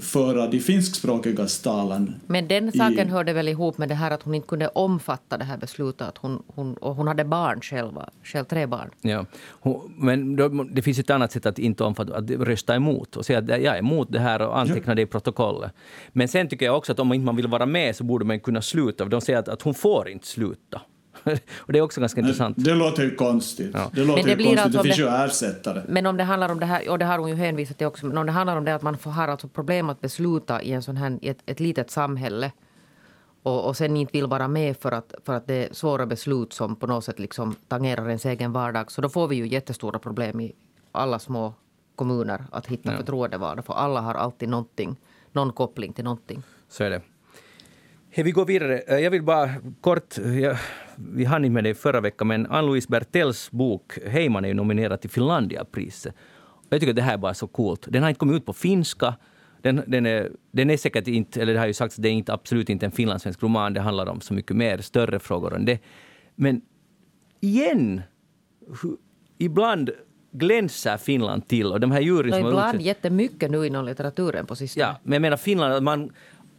[0.00, 2.14] föra de finskspråkiga talan.
[2.26, 3.10] Men den saken i...
[3.10, 6.08] hörde väl ihop med det här att hon inte kunde omfatta det här beslutet.
[6.08, 8.90] Att hon, hon, och hon hade barn själva, själv tre barn.
[9.00, 9.26] Ja.
[9.48, 13.26] Hon, men då, det finns ett annat sätt att inte omfatta, att rösta emot och
[13.26, 14.94] säga att jag är emot det här och anteckna ja.
[14.94, 15.72] det i protokollet.
[16.12, 18.40] Men sen tycker jag också att om man inte vill vara med så borde man
[18.40, 19.04] kunna sluta.
[19.04, 20.80] De säger att, att hon får inte sluta.
[21.58, 22.56] och det är också ganska intressant.
[22.60, 23.70] Det låter ju konstigt.
[23.74, 23.90] Ja.
[23.92, 24.64] Det låter men det, ju konstigt.
[24.64, 25.82] Alltså det finns det, ju ersättare.
[25.88, 28.06] Men om det handlar om det här, och det har hon ju hänvisat till också,
[28.06, 30.72] men om det handlar om det att man får, har alltså problem att besluta i
[30.72, 32.52] en sån här, ett, ett litet samhälle
[33.42, 36.52] och, och sen inte vill vara med för att, för att det är svåra beslut
[36.52, 38.92] som på något sätt liksom tangerar ens egen vardag.
[38.92, 40.52] Så då får vi ju jättestora problem i
[40.92, 41.54] alla små
[41.96, 42.96] kommuner att hitta ja.
[42.98, 43.62] förtroendevalda.
[43.62, 44.96] För alla har alltid någonting,
[45.32, 46.42] någon koppling till någonting.
[46.68, 47.00] Så är det.
[48.14, 48.78] Hey, vi går vidare.
[48.78, 49.50] Eh, jag vill bara
[49.80, 50.18] kort...
[50.18, 50.56] Jag,
[50.96, 55.10] vi hann inte med det förra veckan, men Ann-Louise Bertells bok Heiman är nominerad till
[55.10, 56.14] Finlandiapriset.
[56.68, 57.86] Jag tycker att det här är bara så coolt.
[57.88, 59.14] Den har inte kommit ut på finska.
[59.62, 62.32] Den, den, är, den är säkert inte, eller det har ju sagts, det är inte,
[62.32, 63.74] absolut inte en finlandssvensk roman.
[63.74, 65.78] Det handlar om så mycket mer, större frågor än det.
[66.34, 66.60] Men
[67.40, 68.02] igen,
[69.38, 69.90] ibland
[70.32, 71.66] glänser Finland till.
[71.66, 74.86] Och de här juryn som ibland utsett, jättemycket nu inom litteraturen på sistone.
[74.86, 76.12] Ja, men jag menar Finland, man,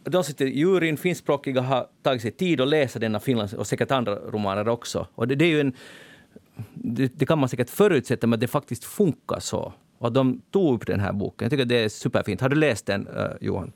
[0.04, 4.14] de sitter, juryn, finskspråkiga, har tagit sig tid att läsa denna Finlands och säkert andra
[4.14, 5.06] romaner också.
[5.14, 5.72] Och det, det är ju en,
[6.74, 9.72] det, det, kan man säkert förutsätta, men det faktiskt funkar så.
[9.98, 11.44] Och de tog upp den här boken.
[11.44, 12.40] Jag tycker det är superfint.
[12.40, 13.72] Har du läst den, uh, Johan?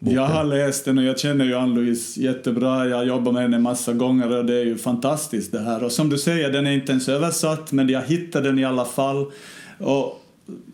[0.00, 0.14] Boken.
[0.14, 2.88] Jag har läst den och jag känner ju Ann-Louise jättebra.
[2.88, 5.84] Jag har jobbat med henne massa gånger och det är ju fantastiskt det här.
[5.84, 8.84] Och som du säger, den är inte ens översatt, men jag hittade den i alla
[8.84, 9.32] fall.
[9.78, 10.22] Och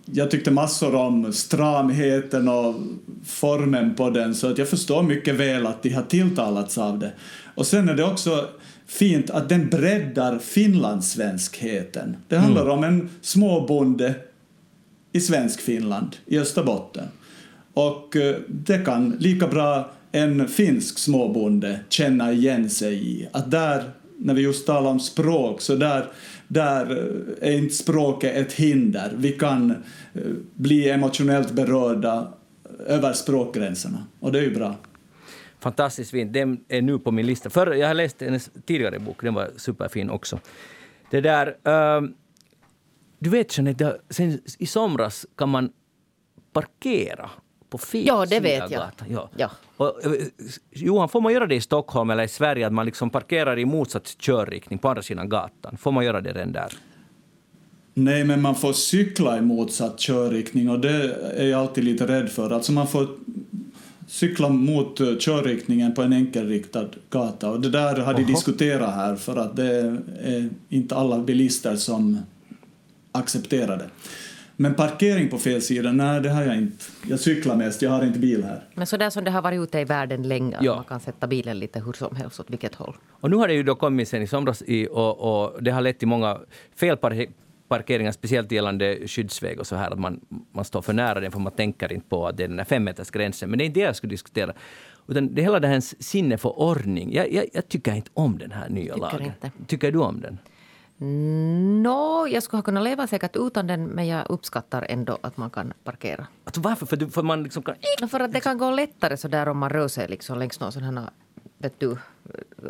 [0.04, 2.74] jag tyckte massor om stramheten och
[3.24, 7.12] formen på den så att jag förstår mycket väl att de har tilltalats av det.
[7.54, 8.48] Och sen är det också
[8.86, 12.16] fint att den breddar finlandssvenskheten.
[12.28, 12.78] Det handlar mm.
[12.78, 14.14] om en småbonde
[15.12, 17.04] i svensk Finland, i Österbotten.
[17.74, 23.28] Och eh, det kan lika bra en finsk småbonde känna igen sig i.
[23.32, 23.84] Att där,
[24.18, 26.06] när vi just talar om språk, så där
[26.48, 26.86] där
[27.40, 29.12] är inte språket ett hinder.
[29.16, 29.76] Vi kan eh,
[30.54, 32.32] bli emotionellt berörda
[32.86, 34.76] över språkgränserna och det är ju bra.
[35.60, 36.32] Fantastiskt fint.
[36.32, 37.50] Den är nu på min lista.
[37.50, 40.40] För jag har läst hennes tidigare bok, den var superfin också.
[41.10, 41.46] Det där...
[41.46, 42.08] Uh,
[43.18, 45.72] du vet Jeanette, sen i somras kan man
[46.52, 47.30] parkera
[47.74, 48.90] på fel Ja, det vet jag.
[49.08, 49.30] Ja.
[49.36, 49.50] ja.
[49.76, 50.12] Och, eh,
[50.70, 53.64] Johan, får man göra det i Stockholm eller i Sverige, att man liksom parkerar i
[53.64, 55.76] motsatt körriktning på andra sidan gatan?
[55.76, 56.72] Får man göra det redan där?
[57.94, 62.28] Nej, men man får cykla i motsatt körriktning och det är jag alltid lite rädd
[62.28, 62.50] för.
[62.50, 63.08] Alltså man får
[64.06, 67.50] cykla mot uh, körriktningen på en enkelriktad gata.
[67.50, 72.18] Och det där har de diskuterat här för att det är inte alla bilister som
[73.12, 73.90] accepterar det.
[74.56, 76.84] Men parkering på fel sida, nej det har jag inte.
[77.08, 78.62] Jag cyklar mest, jag har inte bil här.
[78.74, 80.74] Men så där som det har varit ute i världen länge, ja.
[80.74, 82.96] man kan sätta bilen lite hur som helst åt vilket håll.
[83.10, 85.80] Och nu har det ju då kommit sen i somras i, och, och det har
[85.80, 86.38] lett till många
[86.76, 90.20] felparkeringar, speciellt gällande skyddsväg och så här, att man,
[90.52, 92.66] man står för nära den för man tänker inte på att det är den här
[92.66, 93.50] femmetersgränsen.
[93.50, 94.52] Men det är inte det jag skulle diskutera.
[95.08, 97.12] Utan det hela det här sinne för ordning.
[97.12, 99.26] Jag, jag, jag tycker inte om den här nya tycker lagen.
[99.26, 99.50] Inte.
[99.66, 100.38] Tycker du om den?
[100.96, 105.50] Nå, jag skulle ha kunnat leva säkert utan den men jag uppskattar ändå att man
[105.50, 106.26] kan parkera.
[106.44, 106.86] Alltså varför?
[106.86, 107.74] För, du, för man liksom kan...
[108.08, 110.72] För att det kan gå lättare så där om man rör sig liksom längs någon
[110.72, 111.10] sån här
[111.58, 111.96] vet du,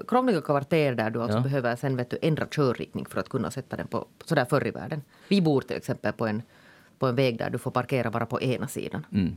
[0.08, 1.42] krångliga kvarter där du alltså ja.
[1.42, 4.70] behöver sen vet du, ändra körriktning för att kunna sätta den på sådär förr i
[4.70, 5.02] världen.
[5.28, 6.42] Vi bor till exempel på en,
[6.98, 9.06] på en väg där du får parkera bara på ena sidan.
[9.12, 9.36] Mm.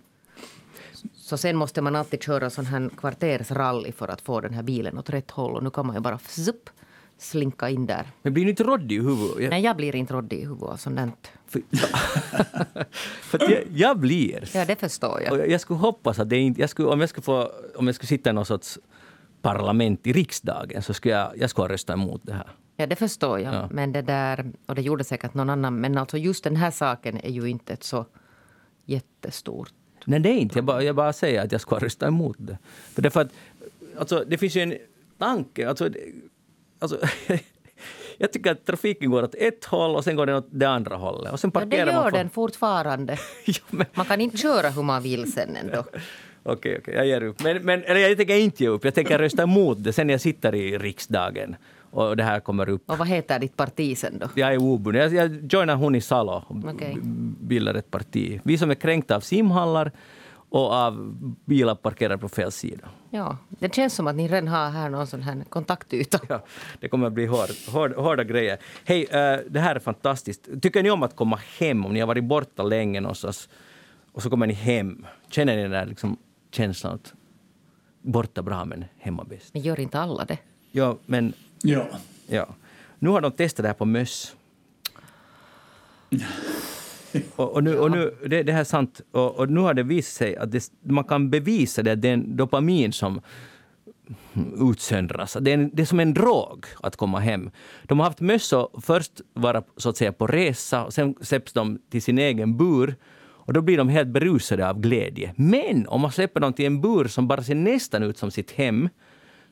[1.13, 4.97] Så sen måste man alltid köra sån här kvartersrally för att få den här bilen
[4.97, 5.55] åt rätt håll.
[5.55, 6.69] Och nu kan man ju bara zup,
[7.17, 8.07] slinka in där.
[8.21, 9.43] Men blir du inte råddig i huvudet?
[9.43, 9.49] Jag...
[9.49, 11.61] Nej, jag blir inte råddig i huvudet av sånt för,
[13.21, 14.49] för jag, jag, blir.
[14.53, 15.33] Ja, det förstår jag.
[15.33, 16.61] Och jag skulle hoppas att det inte...
[16.61, 18.79] Jag skulle, om, jag skulle få, om jag skulle sitta i någon sorts
[19.41, 22.47] parlament i riksdagen så skulle jag, jag skulle rösta emot det här.
[22.75, 23.53] Ja, det förstår jag.
[23.53, 23.67] Ja.
[23.71, 25.79] Men det där, och det gjorde säkert någon annan.
[25.79, 28.05] Men alltså just den här saken är ju inte ett så
[28.85, 29.73] jättestort
[30.09, 30.57] Nej, det är inte.
[30.57, 32.57] Jag bara, jag bara säger att jag ska rösta emot det.
[32.93, 33.31] För det, för att,
[33.97, 34.73] alltså, det finns ju en
[35.17, 35.69] tanke.
[35.69, 35.89] Alltså,
[36.79, 36.99] alltså,
[38.17, 40.95] jag tycker att trafiken går åt ett håll och sen går den åt det andra
[40.95, 41.33] hållet.
[41.33, 43.17] Och sen parkerar ja, det gör man den fortfarande.
[43.45, 43.85] ja.
[43.93, 45.83] Man kan inte köra hur man vill sen ändå.
[46.43, 47.43] Okej, okej, jag ger upp.
[47.43, 50.21] Men, men, eller jag tänker inte ge upp, jag tänker rösta emot det sen jag
[50.21, 51.55] sitter i riksdagen
[51.91, 52.89] och det här kommer upp.
[52.89, 54.29] Och vad heter ditt parti sen då?
[54.35, 55.01] Jag är obunden.
[55.01, 56.95] Jag, jag joinar Hunisalo och okay.
[57.41, 58.41] bildar ett parti.
[58.43, 59.91] Vi som är kränkta av simhallar
[60.49, 62.89] och av bilar parkerade på fel sida.
[63.09, 66.19] Ja, det känns som att ni redan har här någon sån här kontaktyta.
[66.29, 66.43] Ja,
[66.79, 68.57] det kommer att bli hård, hård, hårda grejer.
[68.85, 70.47] Hej, uh, det här är fantastiskt.
[70.61, 71.85] Tycker ni om att komma hem?
[71.85, 73.49] Om ni har varit borta länge någonstans
[74.11, 75.05] och så kommer ni hem.
[75.29, 76.17] Känner ni den där liksom,
[76.51, 77.13] känslan att
[78.01, 79.53] borta bra men hemma bäst?
[79.53, 80.37] Men gör inte alla det?
[80.71, 81.33] Ja, men...
[81.61, 81.87] Ja.
[82.27, 82.47] ja.
[82.99, 84.35] Nu har de testat det här på möss.
[87.35, 89.01] Och, och, nu, och nu, det, det här är sant.
[89.11, 92.13] Och, och, nu har det visat sig att det, man kan bevisa det, det är
[92.13, 93.21] en dopamin som
[94.71, 95.37] utsöndras.
[95.41, 97.51] Det är, det är som en drog att komma hem.
[97.83, 101.79] De har haft mössor först vara så att säga på resa, och sen släpps de
[101.89, 102.95] till sin egen bur.
[103.47, 105.33] Och då blir de helt berusade av glädje.
[105.37, 108.51] Men om man släpper dem till en bur som bara ser nästan ut som sitt
[108.51, 108.89] hem,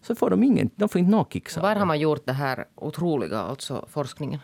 [0.01, 2.65] så får de ingen, de får inte några kicks Var har man gjort det här
[2.75, 4.39] otroliga, alltså forskningen?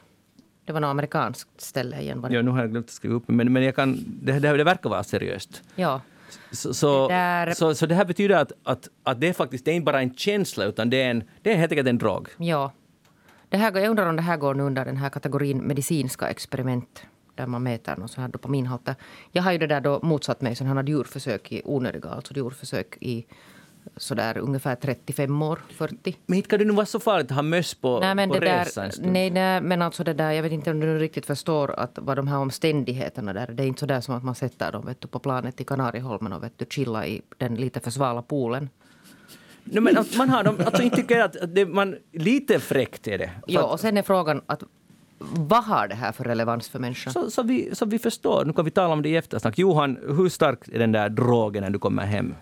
[0.66, 2.28] Det var något amerikanskt ställe igen.
[2.30, 4.64] Ja, nu har jag glömt att skriva upp men, men jag kan, det, det, det
[4.64, 5.64] verkar vara seriöst.
[5.76, 6.02] Ja.
[6.52, 7.54] Så, så, det där...
[7.54, 10.02] så, så, det här betyder att, att, att det är faktiskt det är inte bara
[10.02, 12.30] en känsla utan det är, en, det är helt enkelt en drog.
[12.38, 12.72] Ja.
[13.50, 17.06] Det här, jag undrar om det här går under den här kategorin medicinska experiment
[17.36, 18.96] där man mäter någon sån här dopaminhalter.
[19.32, 23.26] Jag har ju det där då motsatt mig sådana djurförsök i onödiga, alltså djurförsök i
[23.98, 26.18] sådär ungefär 35 år, 40.
[26.26, 28.40] Men inte kan det nu vara så farligt att ha möss på, nej, men på
[28.40, 29.12] det resa stund?
[29.12, 32.18] Nej, nej, men alltså det där, jag vet inte om du riktigt förstår att vad
[32.18, 35.02] de här omständigheterna där, det är inte så där som att man sätter dem vet
[35.02, 38.70] du, på planet i Kanarieholmen och vet du, chilla i den lite för svala poolen.
[39.64, 43.32] No, men man har dem, alltså inte tycker att det, man, lite fräckt är det.
[43.48, 44.64] Ja, och sen är frågan att
[45.22, 47.14] vad har det här för relevans för människan?
[47.14, 48.46] Så, så, vi, så vi förstår.
[48.46, 49.58] Nu kan vi tala om det i eftersnack.
[49.58, 52.36] Johan, hur stark är den där drogen när du kommer hem?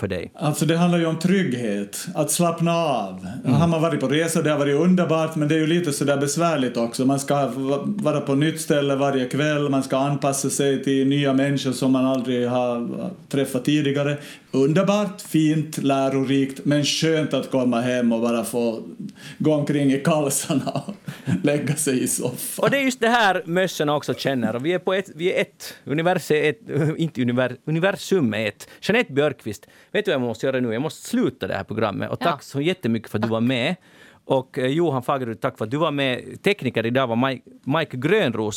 [0.00, 0.32] För dig?
[0.34, 3.26] Alltså det handlar ju om trygghet, att slappna av.
[3.44, 3.60] Mm.
[3.60, 6.16] Har man varit på resa, det har varit underbart, men det är ju lite sådär
[6.16, 7.04] besvärligt också.
[7.04, 7.50] Man ska
[7.84, 12.06] vara på nytt ställe varje kväll, man ska anpassa sig till nya människor som man
[12.06, 12.88] aldrig har
[13.28, 14.16] träffat tidigare.
[14.52, 18.82] Underbart, fint, lärorikt, men skönt att komma hem och bara få
[19.38, 20.94] gå omkring i kalsarna och
[21.42, 22.64] lägga sig i soffan.
[22.64, 24.58] Och det är just det här mössorna också känner.
[24.58, 28.68] vi är på ett, vi är ett, universum är ett, inte univer, universum är ett.
[28.80, 30.72] Jeanette Björkqvist, vet du vad jag måste göra nu?
[30.72, 32.10] Jag måste sluta det här programmet.
[32.10, 32.42] Och tack ja.
[32.42, 33.76] så jättemycket för att du var med.
[34.24, 36.42] Och eh, Johan Fagerud, tack för att du var med.
[36.42, 38.48] Tekniker idag var Mike, Mike Grönros